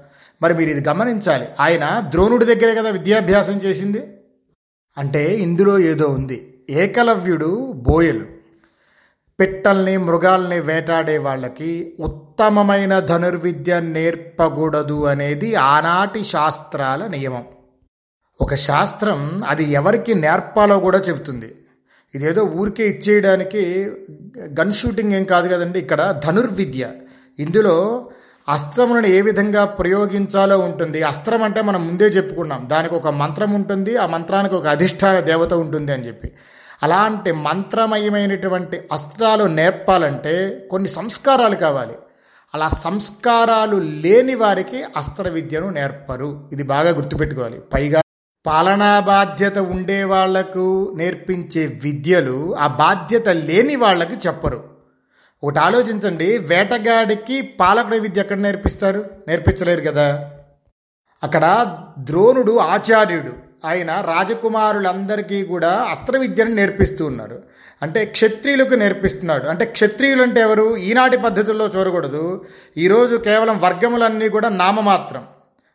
మరి 0.45 0.53
మీరు 0.53 0.69
ఇది 0.69 0.89
గమనించాలి. 0.89 1.47
ఆయన 1.59 2.03
ద్రోణుడి 2.09 2.45
దగ్గరే 2.45 2.75
కదా 2.75 2.89
విద్యాభ్యాసం 2.89 3.57
చేసింది? 3.57 4.17
అంటే 4.97 5.35
ఇందులో 5.35 5.79
ఏదో 5.79 6.07
ఉంది. 6.09 6.63
ఏకలవ్యుడు 6.69 7.71
బోయలు. 7.71 8.25
పిట్టల్ని 9.39 9.97
మృగాల్ని 9.97 10.59
వేటాడే 10.59 11.17
వాళ్ళకి 11.17 11.93
ఉత్తమమైన 11.99 12.99
ధనుర్విద్య 12.99 13.79
నేర్పకూడదు 13.79 15.05
అనేది 15.05 15.55
ఆనాటి 15.55 16.23
శాస్త్రాల 16.23 17.07
నియమం. 17.07 17.43
ఒక 18.41 18.55
శాస్త్రం 18.55 19.43
అది 19.47 19.63
ఎవరికి 19.63 20.15
నేర్పాలో 20.15 20.79
కూడా 20.79 20.97
చెబుతుంది. 20.99 21.55
ఇదేదో 22.15 22.43
ఊరికే 22.43 22.87
ఇచ్చేయడానికి 22.87 23.91
గన్ 24.59 24.73
షూటింగ్ 24.73 25.13
ఏం 25.13 25.23
కాదు 25.23 25.47
కదండి 25.47 25.79
ఇక్కడ 25.79 26.21
ధనుర్విద్య. 26.25 26.91
ఇందులో 27.39 28.09
అస్త్రములను 28.49 29.07
ఏ 29.07 29.21
విధంగా 29.21 29.65
ప్రయోగించాలో 29.65 30.59
ఉంటుంది. 30.59 31.03
అస్త్రం 31.03 31.43
అంటే 31.43 31.61
మనం 31.61 31.87
ముందే 31.87 32.05
చెప్పుకున్నాం. 32.05 32.67
దానికి 32.71 32.95
ఒక 32.95 33.07
మంత్రం 33.07 33.53
ఉంటుంది. 33.53 33.97
ఆ 33.97 34.05
మంత్రానికి 34.05 34.55
ఒక 34.55 34.67
అధిష్టాన 34.67 35.19
దేవత 35.19 35.53
ఉంటుంది 35.53 35.91
అని 35.91 36.07
చెప్పి. 36.07 36.31
అలాంటి 36.83 37.31
మంత్రమయమైనటువంటి 37.31 38.79
అస్త్రాలు 38.91 39.43
నేర్పాలంటే 39.43 40.67
కొన్ని 40.71 40.89
సంస్కారాలు 40.89 41.55
కావాలి. 41.55 41.93
అలా 42.55 42.69
సంస్కారాలు 42.69 43.77
లేని 43.77 44.35
వారికి 44.35 44.83
అస్త్ర 44.97 45.29
విద్యను 45.29 45.69
నేర్పరు. 45.69 46.49
ఇది 46.53 46.63
బాగా 46.63 46.89
గుర్తుపెట్టుకోవాలి. 46.89 47.59
పైగా 47.73 48.01
పాలనా 48.45 48.99
బాధ్యత 48.99 49.57
ఉండే 49.57 50.03
వాళ్ళకు 50.03 50.93
నేర్పించే 50.97 51.65
విద్యలు 51.65 52.55
ఆ 52.57 52.67
బాధ్యత 52.67 53.29
లేని 53.29 53.75
వాళ్ళకి 53.75 54.27
చెప్పరు. 54.27 54.74
ఒకటి 55.45 55.59
ఆలోచించండి. 55.59 56.37
వేటగాడికి 56.37 57.41
పాలకుడి 57.41 57.99
విద్య 57.99 58.21
ఎక్కడ 58.21 58.37
నేర్పిస్తారు? 58.37 59.05
నేర్పించలేరు 59.27 59.81
కదా. 59.81 60.31
అక్కడ 61.23 61.75
ద్రోణుడు 61.99 62.57
ఆచార్యుడు. 62.57 63.33
ఆయన 63.65 63.91
రాజకుమారులందరికీ 63.91 65.45
కూడా 65.45 65.69
అస్త్ర 65.69 66.17
విద్యను 66.17 66.49
నేర్పిస్తూ 66.49 67.05
ఉన్నారు. 67.05 67.43
అంటే 67.81 68.05
క్షత్రియులకు 68.05 68.73
నేర్పిస్తున్నాడు. 68.73 69.45
అంటే 69.45 69.65
క్షత్రియులు 69.65 70.23
అంటే 70.23 70.41
ఎవరు? 70.41 70.77
ఈనాటి 70.77 71.17
పద్ధతుల్లో 71.17 71.67
చూడకూడదు. 71.67 72.45
ఈరోజు 72.77 73.15
కేవలం 73.15 73.59
వర్గములన్నీ 73.59 74.29
కూడా 74.29 74.49
నామమాత్రం. 74.49 75.23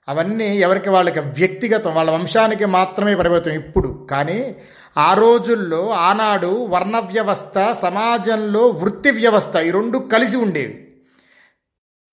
అవన్నీ 0.08 0.56
ఎవరికి? 0.58 0.90
వాళ్ళకి 0.90 1.20
వ్యక్తిగతం. 1.20 1.94
వాళ్ళ 1.94 2.10
వంశానికి 2.10 2.64
మాత్రమే 2.64 3.14
పరిమితం 3.14 3.50
ఇప్పుడు. 3.50 4.06
కానీ 4.10 4.56
ఆ 4.98 5.14
రోజుల్లో 5.14 5.90
ఆనాడు 5.90 6.64
వర్ణ 6.64 6.98
వ్యవస్థ 6.98 7.76
సమాజంలో 7.82 8.68
వృత్తి 8.68 9.10
వ్యవస్థ 9.10 9.56
ఈ 9.56 9.70
రెండు 9.70 9.98
కలిసి 9.98 10.36
ఉండేవి. 10.36 11.02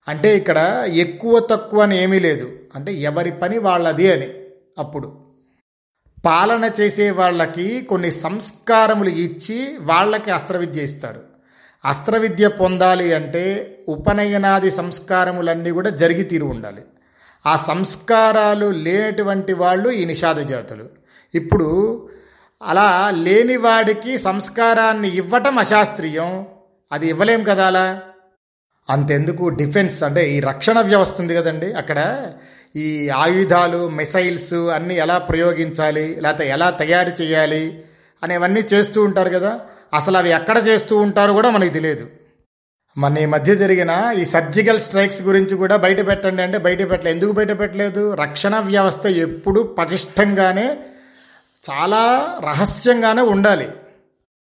అంటే 0.08 0.36
ఇక్కడ 0.36 0.84
ఎక్కువ 0.88 1.38
తక్కువ 1.38 1.82
అని 1.82 2.02
ఏమీ 2.02 2.18
లేదు. 2.18 2.50
అంటే 2.74 2.92
ఎవరి 2.92 3.30
పని 3.30 3.58
వాళ్ళది 3.58 4.12
అని 4.12 4.28
అప్పుడు. 4.78 5.28
పాలన 6.26 6.70
చేసే 6.80 7.10
వాళ్ళకి 7.10 7.82
కొన్ని 7.82 8.12
సంస్కారములు 8.12 9.08
ఇచ్చి 9.08 9.78
వాళ్ళకి 9.80 10.30
అస్త్రవిద్య 10.30 10.82
ఇస్తారు. 10.82 11.22
అస్త్రవిద్య 11.84 12.48
పొందాలి 12.48 13.12
అంటే 13.12 13.78
ఉపనయనాది 13.88 14.70
సంస్కారములన్నీ 14.70 15.70
కూడా 15.70 15.90
జరిగి 15.90 16.22
తీరు 16.22 16.44
ఉండాలి. 16.44 16.82
ఆ 17.46 17.56
సంస్కారాలు 17.56 18.66
లేనటువంటి 18.66 19.52
వాళ్ళు 19.52 19.90
ఈ 19.90 20.04
నిషాద 20.04 20.36
జాతులు. 20.36 20.84
ఇప్పుడు 21.34 22.08
అలా 22.62 23.12
లేని 23.16 23.56
వాడికి 23.56 24.18
సంస్కారాన్ని 24.18 25.16
ఇవ్వటం 25.16 25.58
అశాస్త్రీయం. 25.58 26.46
అది 26.92 27.08
ఇవ్వలేం 27.08 27.44
కదా 27.44 27.66
అలా? 27.66 28.00
అంతెందుకు 28.90 29.48
డిఫెన్స్ 29.48 30.02
అంటే 30.02 30.30
ఈ 30.30 30.40
రక్షణ 30.40 30.80
వ్యవస్థ 30.80 31.20
ఉంది 31.20 31.36
కదండి 31.36 31.72
అక్కడ. 31.72 32.26
ఈ 32.76 33.08
ఆయుధాలు 33.08 33.88
మిసైల్స్ 33.88 34.54
అన్నీ 34.54 34.94
ఎలా 34.94 35.18
ప్రయోగించాలి 35.18 36.16
లేకపోతే 36.20 36.48
ఎలా 36.48 36.70
తయారు 36.70 37.22
చేయాలి 37.22 37.82
అనేవన్నీ 38.22 38.60
చేస్తూ 38.60 39.04
ఉంటారు 39.04 39.28
కదా. 39.28 39.60
అసలు 39.94 40.16
అవి 40.16 40.30
ఎక్కడ 40.30 40.62
చేస్తూ 40.66 40.96
ఉంటారో 40.96 41.32
కూడా 41.32 41.50
మనకి 41.50 41.70
తెలియదు. 41.70 42.06
మన 42.98 43.18
ఈ 43.18 43.26
మధ్య 43.26 43.54
జరిగిన 43.54 44.14
ఈ 44.18 44.24
సర్జికల్ 44.24 44.80
స్ట్రైక్స్ 44.80 45.22
గురించి 45.22 45.56
కూడా 45.56 45.76
బయట 45.76 46.06
పెట్టండి 46.06 46.42
అంటే 46.42 46.58
బయట 46.58 46.78
పెట్టలేదు 46.78 47.16
ఎందుకు 47.16 47.32
బయట 47.32 47.58
పెట్టలేదు? 47.58 48.14
రక్షణ 48.14 48.56
వ్యవస్థ 48.58 49.06
ఎప్పుడు 49.06 49.60
పటిష్టంగానే 49.60 50.78
చాలా 51.70 52.34
రహస్యంగానే 52.44 53.22
ఉండాలి. 53.22 53.68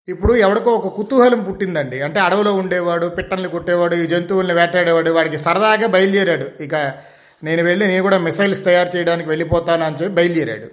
ఇప్పుడు 0.09 0.35
ఎవడికో 0.35 0.71
ఒక 0.71 0.97
కుతూహలం 0.97 1.43
పుట్టిందండి. 1.43 2.01
అంటే 2.03 2.21
అడవిలో 2.21 2.55
ఉండేవాడు 2.55 3.07
పిట్టల్ని 3.07 3.49
కొట్టేవాడు 3.49 3.95
ఈ 3.95 4.07
జంతువుల్ని 4.07 4.55
వేటాడేవాడు 4.55 5.11
వాడికి 5.11 5.39
సరదాగా 5.39 5.87
బయలుదేరాడు. 5.87 6.63
ఇక 6.63 6.75
నేను 7.45 7.63
వెళ్ళి 7.63 7.87
నేను 7.87 8.03
కూడా 8.03 8.19
మిసైల్స్ 8.19 8.65
తయారు 8.65 8.97
చేయడానికి 8.97 9.29
వెళ్ళిపోతాను 9.29 9.85
అని 9.85 9.95
చెప్పి 9.95 10.15
బయలుదేరాడు. 10.15 10.69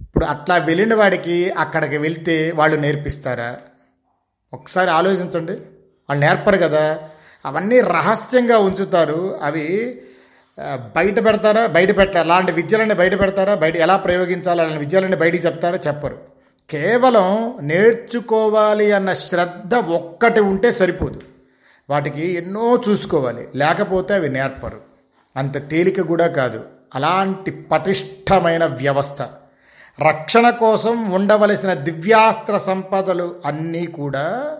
ఇప్పుడు 0.00 0.24
అట్లా 0.24 0.56
వెళ్ళిన 0.56 0.94
వాడికి 0.94 1.50
అక్కడికి 1.50 1.96
వెళ్తే 1.96 2.52
వాళ్ళు 2.54 2.76
నేర్పిస్తారా? 2.76 3.56
ఒకసారి 4.54 4.90
ఆలోచించండి. 4.90 5.52
వాళ్ళు 6.08 6.26
నేర్పరు 6.26 6.56
కదా. 6.56 7.08
అవన్నీ 7.46 7.80
రహస్యంగా 7.80 8.58
ఉంచుతారు. 8.58 9.38
అవి 9.42 10.00
బయట 10.96 11.24
పెడతారా? 11.24 11.66
బయట 11.66 11.98
పెట్టారు 11.98 12.24
అలాంటి 12.24 12.52
విద్యలన్నీ 12.52 12.94
బయట 12.94 13.20
పెడతారా? 13.20 13.54
బయట 13.54 13.76
ఎలా 13.76 13.96
ప్రయోగించాలి? 13.96 14.60
అలాంటి 14.60 14.78
విద్యలన్నీ 14.78 15.16
బయటికి 15.16 15.46
చెప్తారా? 15.46 15.78
చెప్పరు. 15.86 16.18
కేవలం 16.70 17.58
నేర్చుకోవాలి 17.62 18.92
అన్న 18.92 19.12
శ్రద్ధ 19.12 19.74
ఒక్కటి 19.74 20.40
ఉంటే 20.40 20.70
సరిపోదు. 20.70 21.20
వాటికి 21.90 22.32
ఎన్నో 22.32 22.82
చూసుకోవాలి. 22.88 23.48
లేకపోతే 23.54 24.14
అవి 24.14 24.28
నేర్పరు. 24.28 24.80
అంత 25.36 25.70
తేలిక 25.70 26.00
కూడా 26.00 26.26
కాదు. 26.26 26.64
అలాంటి 26.94 27.50
పటిష్టమైన 27.50 28.64
వ్యవస్థ. 28.64 29.22
రక్షణ 30.08 30.50
కోసం 30.50 31.10
ఉండవలసిన 31.10 31.74
దివ్యాస్త్ర 31.74 32.58
సంపదలు 32.58 33.36
అన్నీ 33.46 33.86
కూడా 33.86 34.56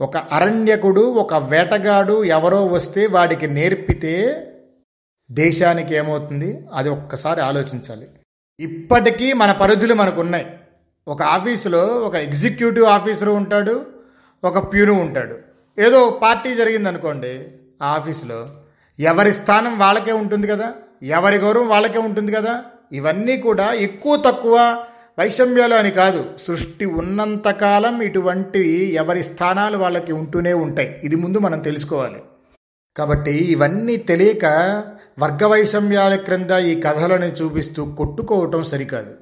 ఒక 0.00 0.16
అరణ్యకుడు 0.16 1.00
ఒక 1.00 1.34
వేటగాడు 1.34 2.24
ఎవరో 2.24 2.66
వస్తే 2.66 3.06
వాడికి 3.06 3.46
నేర్పితే 3.46 4.42
దేశానికి 5.30 5.94
ఏమవుతుంది? 5.94 6.66
అది 6.74 6.88
ఒక్కసారి 6.88 7.40
ఆలోచించాలి. 7.40 8.06
ఇప్పటికీ 8.60 9.32
మన 9.32 9.52
పరిధులు 9.52 9.94
మనకు 9.94 10.20
ఉన్నాయి. 10.20 10.46
ఒక 11.08 11.22
ఆఫీసులో 11.22 11.84
ఒక 11.84 12.14
ఎగ్జిక్యూటివ్ 12.14 12.86
ఆఫీసర్ 12.86 13.28
ఉంటాడు 13.28 13.86
ఒక 14.44 14.72
ప్యూను 14.72 14.92
ఉంటాడు. 14.92 15.38
ఏదో 15.78 16.20
పార్టీ 16.22 16.54
జరిగింది 16.54 16.88
అనుకోండి 16.88 17.46
ఆ 17.82 17.86
ఆఫీసులో 17.86 18.50
ఎవరి 19.00 19.32
స్థానం 19.32 19.78
వాళ్ళకే 19.78 20.12
ఉంటుంది 20.12 20.46
కదా? 20.46 20.72
ఎవరి 21.02 21.36
గౌరవం 21.36 21.68
వాళ్ళకే 21.68 21.98
ఉంటుంది 21.98 22.32
కదా? 22.32 22.64
ఇవన్నీ 22.92 23.36
కూడా 23.36 23.72
ఎక్కువ 23.72 24.16
తక్కువ 24.16 24.84
వైషమ్యాలు 25.18 25.74
అని 25.74 25.90
కాదు 25.90 26.30
సృష్టి 26.46 26.84
ఉన్నంతకాలం 26.84 28.00
ఇటువంటివి 28.00 28.92
ఎవరి 28.92 29.22
స్థానాలు 29.22 29.78
వాళ్ళకి 29.78 30.12
ఉంటూనే 30.12 30.52
ఉంటాయి. 30.52 31.00
ఇది 31.04 31.16
ముందు 31.16 31.38
మనం 31.38 31.60
తెలుసుకోవాలి. 31.60 32.22
కాబట్టి 32.96 33.32
ఇవన్నీ 33.32 33.96
తెలియక 33.96 34.44
వర్గవైషమ్యాల 35.18 36.14
క్రింద 36.14 36.50
ఈ 36.50 36.80
కథలను 36.80 37.24
చూపిస్తూ 37.24 37.84
కొట్టుకోవటం 37.84 38.64
సరికాదు. 38.64 39.14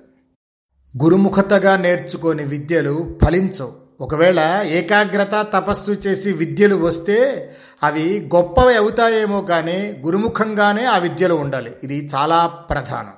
గురుముఖతగా 1.03 1.77
నేర్చుకోని 1.77 2.45
విద్యలు 2.45 3.19
ఫలించవు. 3.25 3.73
ఒకవేళ 4.01 4.63
ఏకాగ్రత 4.67 5.47
తపస్సు 5.55 5.91
చేసి 5.91 6.33
విద్యలు 6.33 6.77
వస్తే 6.77 7.51
అవి 7.83 8.31
గొప్పవి 8.35 8.77
అవుతాయేమో 8.77 9.43
కానీ 9.43 10.03
గురుముఖంగానే 10.05 10.85
ఆ 10.85 10.99
విద్యలు 10.99 11.35
ఉండాలి. 11.35 11.75
ఇది 11.85 12.11
చాలా 12.15 12.47
ప్రధానం. 12.47 13.13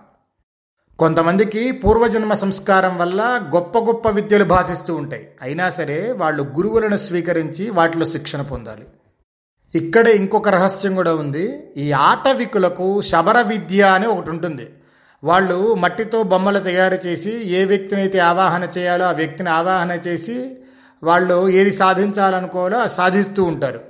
కొంతమందికి 0.98 1.72
పూర్వజన్మ 1.72 2.34
సంస్కారం 2.34 2.98
వల్ల 2.98 3.50
గొప్ప 3.54 3.78
గొప్ప 3.78 4.08
విద్యలు 4.08 4.44
భాషిస్తూ 4.44 4.94
ఉంటాయి. 4.94 5.28
అయినా 5.42 5.70
సరే 5.70 6.12
వాళ్ళు 6.12 6.42
గురువులను 6.42 6.96
స్వీకరించి 6.96 7.70
వాటిలో 7.70 8.06
శిక్షణ 8.06 8.42
పొందాలి. 8.42 8.86
ఇక్కడ 9.74 10.08
ఇంకొక 10.08 10.48
రహస్యం 10.48 10.94
కూడా 10.94 11.14
ఉంది. 11.14 11.60
ఈ 11.76 11.92
ఆటవికులకు 11.92 13.02
శబర 13.02 13.40
విద్య 13.40 13.82
అని 13.82 14.06
ఒకటి 14.06 14.30
ఉంటుంది. 14.30 14.68
వాళ్ళు 15.24 15.74
మట్టితో 15.74 16.22
బొమ్మలు 16.22 16.58
తయారు 16.58 17.06
చేసి 17.06 17.30
ఏ 17.30 17.64
వ్యక్తిని 17.64 18.00
అయితే 18.00 18.18
ఆవాహన 18.18 18.68
చేయాలో 18.78 19.04
ఆ 19.06 19.12
వ్యక్తిని 19.12 19.48
ఆవాహన 19.48 19.92
చేసి 19.92 20.56
వాళ్ళు 21.02 21.48
ఏది 21.48 21.72
సాధించాలనుకోవాలో 21.72 22.78
అది 22.78 22.94
సాధిస్తూ 22.94 23.44
ఉంటారు. 23.44 23.80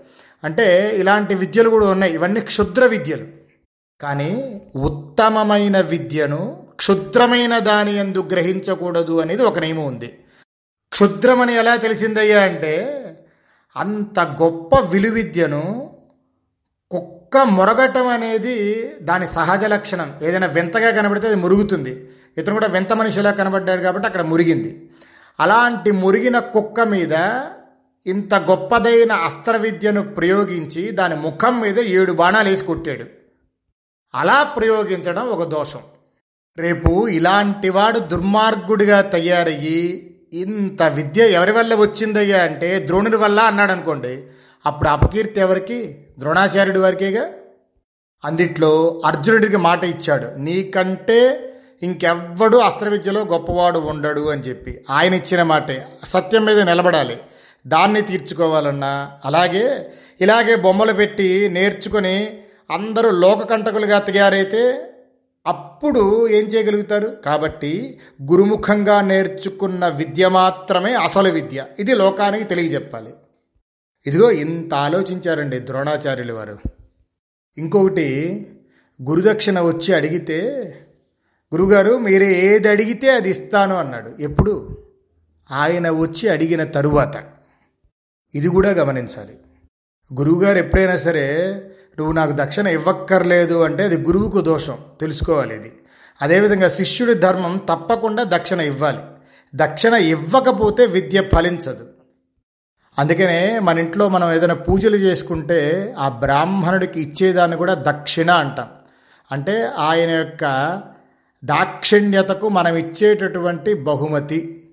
అంటే 0.44 0.96
ఇలాంటి 0.96 1.34
విద్యలు 1.34 1.70
కూడా 1.70 1.86
ఉన్నాయి. 1.86 2.12
ఇవన్నీ 2.12 2.40
క్షుద్ర 2.40 2.86
విద్యలు. 2.86 3.26
కానీ 4.00 4.62
ఉత్తమమైన 4.76 5.80
విద్యను 5.80 6.66
క్షుద్రమైన 6.76 7.58
దాని 7.58 7.96
ఎందు 7.96 8.28
గ్రహించకూడదు 8.32 9.20
అనేది 9.20 9.42
ఒక 9.42 9.58
నియమం 9.58 9.84
ఉంది. 9.84 10.18
క్షుద్రమని 10.90 11.54
ఎలా 11.54 11.76
తెలిసిందయ్యా 11.76 12.42
అంటే 12.42 13.02
అంత 13.76 14.20
గొప్ప 14.20 14.80
విలువిద్యను 14.80 15.90
కుక్క 16.90 17.36
మొరగటం 17.36 18.06
అనేది 18.06 18.92
దాని 19.02 19.26
సహజ 19.26 19.64
లక్షణం. 19.64 20.14
ఏదైనా 20.22 20.46
వింతగా 20.46 20.90
కనబడితే 20.90 21.26
అది 21.26 21.36
మురుగుతుంది. 21.36 22.10
ఇతను 22.38 22.54
కూడా 22.54 22.66
వింత 22.66 22.92
మనిషిలా 22.92 23.30
కనబడ్డాడు 23.30 23.82
కాబట్టి 23.82 24.06
అక్కడ 24.06 24.22
మురిగింది. 24.22 24.90
అలాంటి 25.40 25.90
మురిగిన 25.90 26.38
కుక్క 26.38 26.80
మీద 26.80 27.40
ఇంత 28.06 28.34
గొప్పదైన 28.34 29.12
అస్త్ర 29.12 29.56
విద్యను 29.56 30.02
ప్రయోగించి 30.02 30.90
దాని 30.90 31.14
ముఖం 31.14 31.60
మీద 31.60 31.78
ఏడు 31.78 32.12
బాణాలు 32.12 32.48
వేసి 32.48 32.64
కొట్టాడు. 32.64 33.04
అలా 34.14 34.42
ప్రయోగించడం 34.42 35.28
ఒక 35.28 35.48
దోషం. 35.48 35.80
రేపు 36.58 37.08
ఇలాంటివాడు 37.08 37.98
దుర్మార్గుడిగా 37.98 39.00
తయారయ్యి 39.00 40.05
ఇంత 40.32 40.82
విద్య 40.82 41.30
ఎవరి 41.30 41.52
వల్ల 41.52 41.74
వచ్చిందయ్యా 41.74 42.42
అంటే 42.42 42.78
ద్రోణుడి 42.78 43.16
వల్ల 43.16 43.40
అన్నాడు 43.40 43.72
అనుకోండి. 43.72 44.22
అప్పుడు 44.66 44.88
అపకీర్తి 44.88 45.40
ఎవరికి? 45.40 45.98
ద్రోణాచార్యుడి 46.18 46.78
వారికేగా? 46.78 47.28
అందిట్లో 48.24 49.02
అర్జునుడికి 49.04 49.56
మాట 49.56 49.84
ఇచ్చాడు. 49.84 50.26
నీకంటే 50.36 51.42
ఇంకెవ్వడు 51.82 52.58
అస్త్ర 52.58 52.88
విద్యలో 52.88 53.20
గొప్పవాడు 53.20 53.78
ఉండడు 53.78 54.30
అని 54.30 54.42
చెప్పి 54.42 54.84
ఆయన 54.90 55.14
ఇచ్చిన 55.14 55.42
మాటే. 55.42 55.86
సత్యం 56.04 56.44
మీద 56.44 56.60
నిలబడాలి. 56.60 57.16
దాన్ని 57.66 58.00
తీర్చుకోవాలన్నా. 58.00 59.10
అలాగే 59.24 59.92
ఇలాగే 60.20 60.56
బొమ్మలు 60.56 60.92
పెట్టి 60.92 61.48
నేర్చుకొని 61.48 62.38
అందరూ 62.72 63.10
లోకకంటకులుగా 63.10 63.98
తయారైతే 63.98 64.90
అప్పుడు 65.46 66.28
ఏం 66.28 66.44
చేయగలుగుతారు? 66.44 67.16
కాబట్టి 67.24 68.00
గురుముఖంగా 68.22 69.00
నేర్చుకున్న 69.00 69.88
విద్య 69.88 70.28
మాత్రమే 70.28 70.94
అసలు 70.94 71.28
విద్య. 71.28 71.66
ఇది 71.78 71.94
లోకానికి 71.94 72.44
తెలియజెప్పాలి. 72.44 73.14
ఇదిగో 74.06 74.30
ఇంత 74.30 74.74
ఆలోచించారండి 74.74 75.58
ద్రోణాచార్యులు 75.58 76.32
వారు. 76.32 76.58
ఇంకొకటి 77.58 78.46
గురుదక్షిణ 79.02 79.60
వచ్చి 79.60 79.94
అడిగితే 79.94 80.72
గురుగారు 81.54 81.98
మీరు 81.98 82.22
ఏది 82.22 82.68
అడిగితే 82.68 83.10
అది 83.10 83.30
ఇస్తాను 83.30 83.76
అన్నాడు. 83.76 84.22
ఎప్పుడు? 84.22 84.82
ఆయన 85.50 85.90
వచ్చి 85.90 86.28
అడిగిన 86.28 86.64
తరువాత. 86.64 87.24
ఇది 88.34 88.48
కూడా 88.48 88.70
గమనించాలి. 88.70 89.38
గురువుగారు 90.14 90.58
ఎప్పుడైనా 90.58 90.96
సరే 90.96 91.60
నువ్వు 91.98 92.12
నాకు 92.12 92.32
దక్షిణ 92.34 92.66
ఇవ్వక్కర్లేదు 92.66 93.62
అంటే 93.62 93.84
అది 93.84 93.96
గురువుకు 93.96 94.40
దోషం. 94.40 94.78
తెలుసుకోవాలి 95.00 95.54
ఇది. 95.54 95.72
అదేవిధంగా 96.22 96.68
శిష్యుడి 96.68 97.14
ధర్మం 97.14 97.60
తప్పకుండా 97.68 98.24
దక్షిణ 98.24 98.60
ఇవ్వాలి. 98.60 98.98
దక్షిణ 99.54 99.94
ఇవ్వకపోతే 99.94 100.86
విద్య 100.86 101.22
ఫలించదు. 101.36 101.88
అందుకనే 102.98 103.58
మన 103.58 103.78
ఇంట్లో 103.78 104.08
మనం 104.08 104.32
ఏదైనా 104.32 104.54
పూజలు 104.54 104.96
చేసుకుంటే 104.96 105.94
ఆ 105.98 106.08
బ్రాహ్మణుడికి 106.08 107.00
ఇచ్చేదాన్ని 107.00 107.56
కూడా 107.56 107.74
దక్షిణ 107.74 108.30
అంటాం. 108.30 108.66
అంటే 109.32 109.70
ఆయన 109.78 110.10
యొక్క 110.10 110.44
దాక్షిణ్యతకు 111.44 112.48
మనం 112.48 112.76
ఇచ్చేటటువంటి 112.76 113.74
బహుమతి. 113.74 114.70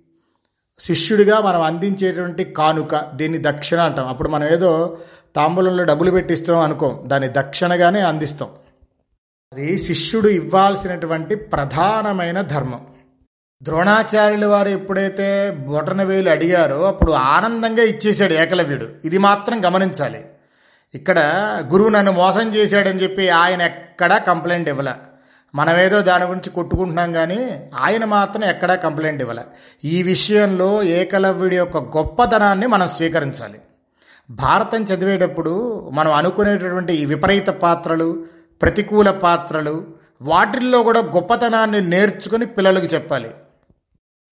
శిష్యుడిగా 0.79 1.41
మనం 1.41 1.61
అందించేటువంటి 1.61 2.43
కానుక 2.43 2.95
దీన్ని 2.95 3.39
దక్షిణ 3.41 3.79
అంటాం. 3.79 4.07
అప్పుడు 4.07 4.29
మనం 4.29 4.47
ఏదో 4.47 4.97
తాంబూలంలో 5.35 5.83
డబ్బులు 5.83 6.11
పెట్టిస్తాం 6.11 6.59
అనుకోం 6.59 6.99
దాన్ని 7.05 7.29
దక్షిణగానే 7.29 7.99
అందిస్తాం. 7.99 8.49
అది 9.53 9.79
శిష్యుడు 9.79 10.27
ఇవ్వాల్సినటువంటి 10.27 11.35
ప్రధానమైన 11.35 12.41
ధర్మం. 12.41 12.87
ద్రోణాచార్యుల 13.63 14.45
వారు 14.45 14.69
ఎప్పుడైతే 14.69 15.51
బొటన 15.51 16.03
వేలు 16.03 16.29
అడిగారో 16.29 16.83
అప్పుడు 16.83 17.11
ఆనందంగా 17.11 17.83
ఇచ్చేశాడు 17.83 18.33
ఏకలవ్యుడు. 18.33 18.87
ఇది 19.05 19.17
మాత్రం 19.17 19.65
గమనించాలి. 19.65 20.25
ఇక్కడ 20.95 21.19
గురువు 21.71 21.89
నన్ను 21.89 22.11
మోసం 22.11 22.55
చేశాడని 22.55 22.99
చెప్పి 22.99 23.29
ఆయన 23.29 23.61
ఎక్కడా 23.61 24.17
కంప్లైంట్ 24.17 24.69
ఇవ్వలే. 24.69 24.91
మనమేదో 25.55 26.01
దాని 26.01 26.25
గురించి 26.25 26.49
కొట్టుకుంటున్నాం 26.49 27.13
కానీ 27.13 27.69
ఆయన 27.75 28.05
మాత్రం 28.05 28.43
ఎక్కడా 28.43 28.75
కంప్లైంట్ 28.75 29.21
ఇవ్వలే. 29.21 29.43
ఈ 29.85 30.03
విషయంలో 30.03 30.83
ఏకలవ్యుడి 30.83 31.57
యొక్క 31.57 31.77
గొప్పతనాన్ని 31.77 32.67
మనం 32.67 32.87
స్వీకరించాలి. 32.87 33.59
భారతం 34.29 34.83
చదివేటప్పుడు 34.83 35.79
మనం 35.93 36.11
అనుకునేటటువంటి 36.11 37.05
విపరీత 37.05 37.47
పాత్రలు 37.47 38.25
ప్రతికూల 38.61 39.11
పాత్రలు 39.11 39.87
వాటిల్లో 40.21 40.83
కూడా 40.83 40.99
గొప్పతనాన్ని 40.99 41.81
నేర్చుకుని 41.81 42.45
పిల్లలకు 42.45 42.85
చెప్పాలి. 42.85 43.31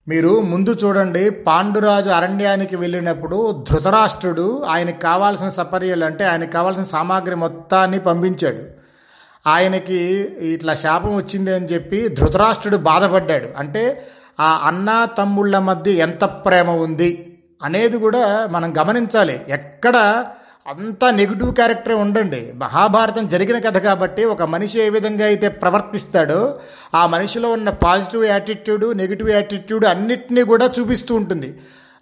మీరు 0.08 0.42
ముందు 0.42 0.78
చూడండి 0.84 1.30
పాండురాజు 1.30 2.10
అరణ్యానికి 2.10 2.76
వెళ్ళినప్పుడు 2.76 3.66
ధృతరాష్ట్రుడు 3.70 4.64
ఆయనకు 4.64 5.00
కావాల్సిన 5.00 5.50
సపర్యలు 5.50 6.06
అంటే 6.06 6.26
ఆయనకు 6.26 6.52
కావాల్సిన 6.52 6.84
సామాగ్రి 6.84 7.36
మొత్తాన్ని 7.36 8.00
పంపించాడు. 8.00 8.64
ఆయనకి 9.50 9.96
ఇట్లా 10.42 10.74
శాపం 10.74 11.16
వచ్చింది 11.16 11.56
అని 11.56 11.66
చెప్పి 11.66 12.08
ధృతరాష్ట్రుడు 12.08 12.78
బాధపడ్డాడు. 12.78 13.48
అంటే 13.58 14.08
ఆ 14.40 14.62
అన్నా 14.64 15.06
తమ్ముళ్ళ 15.06 15.58
మధ్య 15.58 15.92
ఎంత 15.92 16.24
ప్రేమ 16.24 16.70
ఉంది? 16.70 17.31
అనేది 17.64 17.98
కూడా 17.98 18.48
మనం 18.52 18.70
గమనించాలి. 18.80 19.42
ఎక్కడ 19.50 19.98
అంతా 20.68 21.12
నెగిటివ్ 21.12 21.56
క్యారెక్టర్ 21.56 21.94
ఉండండి. 21.94 22.42
మహాభారతం 22.56 23.28
జరిగిన 23.28 23.60
కథ 23.60 23.78
కాబట్టి 23.78 24.26
ఒక 24.26 24.44
మనిషి 24.44 24.80
ఏ 24.82 24.90
విధంగా 24.90 25.26
అయితే 25.26 25.48
ప్రవర్తిస్తాడో 25.50 26.60
ఆ 26.96 27.08
మనిషిలో 27.08 27.52
ఉన్న 27.52 27.70
పాజిటివ్ 27.70 28.26
యాటిట్యూడ్ 28.26 28.86
నెగిటివ్ 28.98 29.30
యాటిట్యూడ్ 29.30 29.86
అన్నిటినీ 29.86 30.44
కూడా 30.44 30.66
చూపిస్తూ 30.80 31.16
ఉంటుంది. 31.16 31.50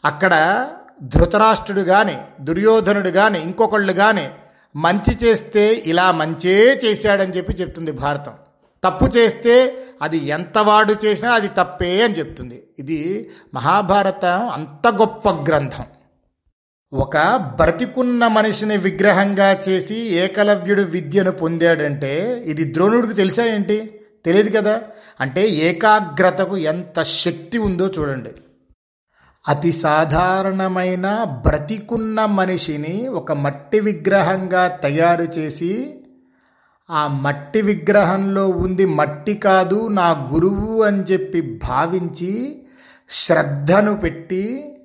అక్కడ 0.06 0.34
ధృతరాష్ట్రుడు 1.04 1.82
కానీ 1.82 2.18
దుర్యోధనుడు 2.42 3.10
కానీ 3.10 3.40
ఇంకొకళ్ళు 3.40 3.94
కానీ 3.94 4.28
మంచి 4.76 5.14
చేస్తే 5.24 5.64
ఇలా 5.92 6.12
మంచే 6.12 6.56
చేశాడని 6.86 7.36
చెప్పి 7.38 7.54
చెప్తుంది 7.62 7.92
భారతం. 7.92 8.34
తప్పు 8.84 9.06
చేస్తే 9.06 9.78
అది 10.02 10.18
ఎంత 10.18 10.58
వాడు 10.58 10.96
చేసినా 11.06 11.32
అది 11.32 11.48
తప్పే 11.48 12.04
అని 12.04 12.14
చెప్తుంది. 12.14 12.64
ఇది 12.80 13.30
మహాభారతం 13.54 14.50
అంత 14.50 14.88
గొప్ప 14.88 15.30
గ్రంథం. 15.30 15.84
ఒక 16.94 17.18
బ్రతికున్న 17.36 18.28
మనిషిని 18.28 18.78
విగ్రహంగా 18.78 19.60
చేసి 19.70 19.96
ఏకలవ్యుడు 19.96 20.82
విద్యను 20.82 21.32
పొందాడంటే 21.32 22.44
ఇది 22.46 22.74
ద్రోణుడికి 22.74 23.14
తెలిసా 23.14 23.46
ఏంటి? 23.46 24.00
తెలియదు 24.26 24.58
కదా? 24.58 24.82
అంటే 25.22 25.48
ఏకాగ్రతకు 25.48 26.58
ఎంత 26.58 27.02
శక్తి 27.02 27.58
ఉందో 27.58 27.88
చూడండి. 28.00 28.30
అతి 29.48 29.72
సాధారణమైన 29.72 31.24
బ్రతికున్న 31.24 32.26
మనిషిని 32.26 33.08
ఒక 33.08 33.32
మట్టి 33.32 33.80
విగ్రహంగా 33.80 34.68
తయారు 34.68 35.24
చేసి 35.24 35.99
ఆ 36.92 37.08
మట్టి 37.08 37.62
విగ్రహంలో 37.62 38.50
ఉంది 38.50 38.86
మట్టి 38.86 39.34
కాదు 39.34 39.88
నా 39.88 40.30
గురువు 40.34 40.84
అని 40.84 41.04
చెప్పి 41.04 41.42
భావించి 41.42 42.62
శ్రద్ధను 43.10 43.96
పెట్టి 43.96 44.76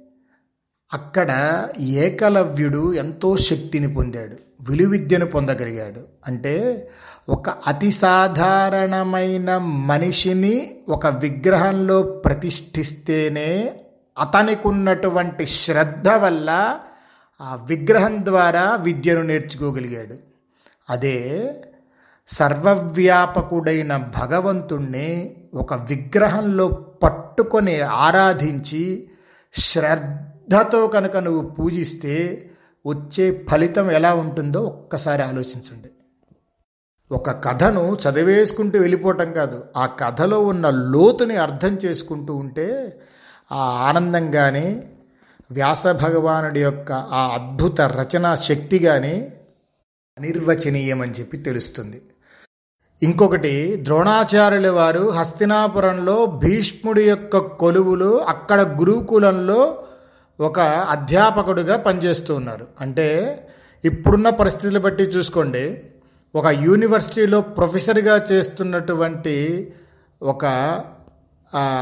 అక్కడ 0.93 1.62
ఏకలవ్యుడు 1.81 2.95
ఎంతో 2.95 3.37
శక్తిని 3.37 3.95
పొందాడు 3.95 4.37
విలువిద్యను 4.71 5.27
పొందగలిగాడు. 5.27 6.01
అంటే 6.27 6.88
ఒక 7.29 7.51
అతి 7.51 7.90
సాధారణమైన 7.93 9.57
మనిషిని 9.59 10.77
ఒక 10.88 11.07
విగ్రహంలో 11.07 12.03
ప్రతిష్ఠిస్తేనే 12.03 13.81
అతనికి 14.21 14.69
ఉన్నటువంటి 14.69 15.47
శ్రద్ధ 15.47 16.09
వల్ల 16.09 16.79
ఆ 17.40 17.59
విగ్రహం 17.67 18.25
ద్వారా 18.25 18.75
విద్యను 18.75 19.23
నేర్చుకోగలిగాడు. 19.23 20.14
అదే 20.90 21.47
సర్వవ్యాపకుడైన 22.29 23.97
భగవంతుణ్ణి 23.97 25.37
ఒక 25.55 25.75
విగ్రహంలో 25.75 26.69
పట్టుకొని 27.03 27.81
ఆరాధించి 27.81 29.09
శ్రద్ధతో 29.55 30.87
కనుక 30.87 31.17
నువ్వు 31.17 31.51
పూజిస్తే 31.51 32.51
వచ్చే 32.87 33.47
ఫలితం 33.51 33.91
ఎలా 33.91 34.15
ఉంటుందో 34.15 34.61
ఒక్కసారి 34.61 35.23
ఆలోచించండి. 35.23 35.91
ఒక 37.13 37.31
కథను 37.31 37.97
చదివేసుకుంటూ 37.97 38.79
వెళ్ళిపోవటం 38.79 39.33
కాదు 39.33 39.65
ఆ 39.77 39.87
కథలో 39.87 40.41
ఉన్న 40.41 40.71
లోతుని 40.71 41.37
అర్థం 41.37 41.79
చేసుకుంటూ 41.85 42.35
ఉంటే 42.35 42.99
ఆ 43.53 43.65
ఆనందంగానే 43.89 44.83
వ్యాస 45.51 45.87
భగవానుడి 45.87 46.63
యొక్క 46.63 46.93
ఆ 46.93 47.27
అద్భుత 47.35 47.81
రచనా 47.81 48.35
శక్తి 48.35 48.79
కానీ 48.79 49.33
అనిర్వచనీయమని 50.19 51.13
చెప్పి 51.13 51.37
తెలుస్తుంది. 51.37 52.03
ఇంకొకటి 53.05 53.77
ద్రోణాచార్యుల 53.83 54.71
వారు 54.71 55.11
హస్తినాపురంలో 55.11 56.27
భీష్ముడి 56.27 57.03
యొక్క 57.09 57.37
కొలువులు 57.37 58.23
అక్కడ 58.23 58.61
గురుకులంలో 58.62 59.85
ఒక 60.40 60.61
అధ్యాపకుడిగా 60.61 61.77
పనిచేస్తూ 61.77 62.35
ఉన్నారు. 62.35 62.67
అంటే 62.81 63.09
ఇప్పుడున్న 63.85 64.31
పరిస్థితులు 64.31 64.79
బట్టి 64.79 65.03
చూసుకోండి. 65.03 65.64
ఒక 66.35 66.47
యూనివర్సిటీలో 66.47 67.40
ప్రొఫెసర్గా 67.40 68.27
చేస్తున్నటువంటి 68.33 69.37
ఒక 70.23 70.45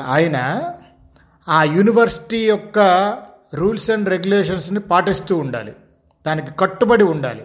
ఆయన 0.07 0.63
ఆ 1.49 1.63
యూనివర్సిటీ 1.63 2.39
యొక్క 2.39 2.79
రూల్స్ 3.55 3.91
అండ్ 3.91 4.09
రెగ్యులేషన్స్ని 4.09 4.81
పాటిస్తూ 4.81 5.37
ఉండాలి. 5.37 5.73
దానికి 6.27 6.55
కట్టుబడి 6.59 7.05
ఉండాలి. 7.05 7.45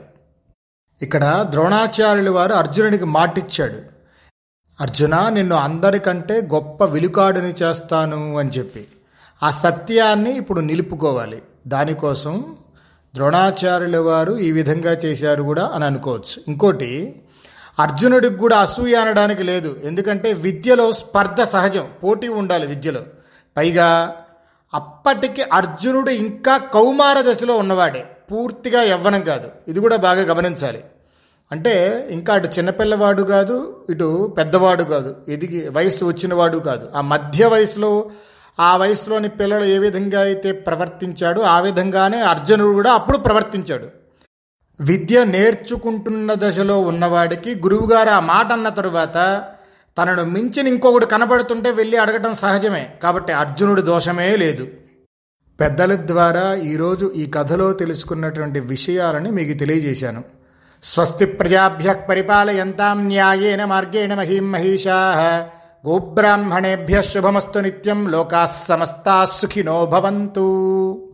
ఇక్కడ 1.01 1.45
ద్రోణాచార్యుల 1.49 2.29
వారు 2.29 2.53
అర్జునుడికి 2.53 3.05
మాటిచ్చాడు. 3.05 3.97
అర్జున 4.81 5.29
నిన్ను 5.29 5.55
అందరికంటే 5.55 6.41
గొప్ప 6.53 6.85
విలుకాడుని 6.85 7.53
చేస్తాను 7.63 8.37
అని 8.37 8.49
చెప్పి. 8.49 8.87
ఆ 9.43 9.49
సత్యాన్ని 9.49 10.37
ఇప్పుడు 10.37 10.59
నిలుపుకోవాలి. 10.59 11.41
దానికోసం 11.67 12.55
ద్రోణాచార్యుల 13.15 13.97
వారు 13.97 14.37
ఈ 14.37 14.51
విధంగా 14.51 14.91
చేశారు 14.91 15.43
కూడా 15.43 15.67
అని 15.67 15.85
అనుకోవచ్చు. 15.85 16.43
ఇంకోటి 16.47 17.21
అర్జునుడికి 17.79 18.35
కూడా 18.35 18.57
అసూయ 18.57 18.95
అనడానికి 18.95 19.43
లేదు. 19.43 19.79
ఎందుకంటే 19.83 20.33
విద్యలో 20.33 20.91
స్పర్ధ 20.91 21.41
సహజం. 21.43 21.87
పోటీ 22.03 22.27
ఉండాలి 22.27 22.67
విద్యలో. 22.67 23.01
పైగా 23.57 24.15
అప్పటికి 24.73 25.41
అర్జునుడు 25.41 26.09
ఇంకా 26.09 26.57
కౌమార 26.57 27.21
దశలో 27.21 27.57
ఉన్నవాడే. 27.57 28.05
పూర్తిగా 28.31 28.83
యవ్వనం 28.83 29.21
కాదు. 29.21 29.51
ఇది 29.67 29.79
కూడా 29.79 29.95
బాగా 29.95 30.21
గమనించాలి. 30.21 30.83
అంటే 31.51 32.07
ఇంకా 32.11 32.33
అటు 32.33 32.47
చిన్నపిల్లవాడు 32.47 33.23
కాదు 33.23 33.85
ఇటు 33.89 34.35
పెద్దవాడు 34.37 34.83
కాదు. 34.83 35.15
ఎదిగి 35.27 35.69
వయసు 35.69 36.05
వచ్చినవాడు 36.05 36.57
కాదు. 36.57 36.89
ఆ 36.95 37.01
మధ్య 37.01 37.45
వయసులో 37.45 38.11
ఆ 38.59 38.77
వయసులోని 38.77 39.29
పిల్లలు 39.29 39.65
ఏ 39.65 39.77
విధంగా 39.77 40.21
అయితే 40.21 40.51
ప్రవర్తించాడో 40.51 41.41
ఆ 41.41 41.59
విధంగానే 41.59 42.21
అర్జునుడు 42.21 42.73
కూడా 42.73 42.91
అప్పుడు 42.91 43.17
ప్రవర్తించాడు. 43.17 43.87
విద్య 44.79 45.25
నేర్చుకుంటున్న 45.25 46.33
దశలో 46.33 46.81
ఉన్నవాడికి 46.81 47.55
గురువుగారు 47.55 48.09
ఆ 48.09 48.19
మాట 48.19 48.51
అన్న 48.51 48.69
తరువాత 48.69 49.43
తనను 49.97 50.25
మించిన 50.25 50.67
ఇంకొకటి 50.67 51.05
కనబడుతుంటే 51.05 51.71
వెళ్ళి 51.71 51.97
అడగటం 51.97 52.33
సహజమే. 52.33 52.93
కాబట్టి 53.03 53.33
అర్జునుడి 53.33 53.81
దోషమే 53.81 54.35
లేదు. 54.35 54.67
పెద్దల 55.59 55.95
ద్వారా 55.95 56.55
ఈరోజు 56.55 57.11
ఈ 57.15 57.25
కథలో 57.25 57.73
తెలుసుకున్నటువంటి 57.73 58.59
విషయాలని 58.59 59.31
మీకు 59.31 59.59
తెలియజేశాను. 59.59 60.23
స్వస్తి 60.83 61.25
ప్రజాభ్య 61.25 61.93
పరిపాలయంతాం 61.93 63.07
న్యాయేన 63.07 63.65
మార్గేణ 63.65 64.15
మహీం 64.15 64.51
మహిషా 64.51 64.95
గోబ్రాహ్మణేభ్య 65.87 67.01
శుభమస్తు 67.01 67.59
నిత్యం 67.59 68.09
లోకా 68.09 68.51
సమస్తా 68.67 69.25
సుఖినో 69.25 69.85
భవంతు. 69.85 71.06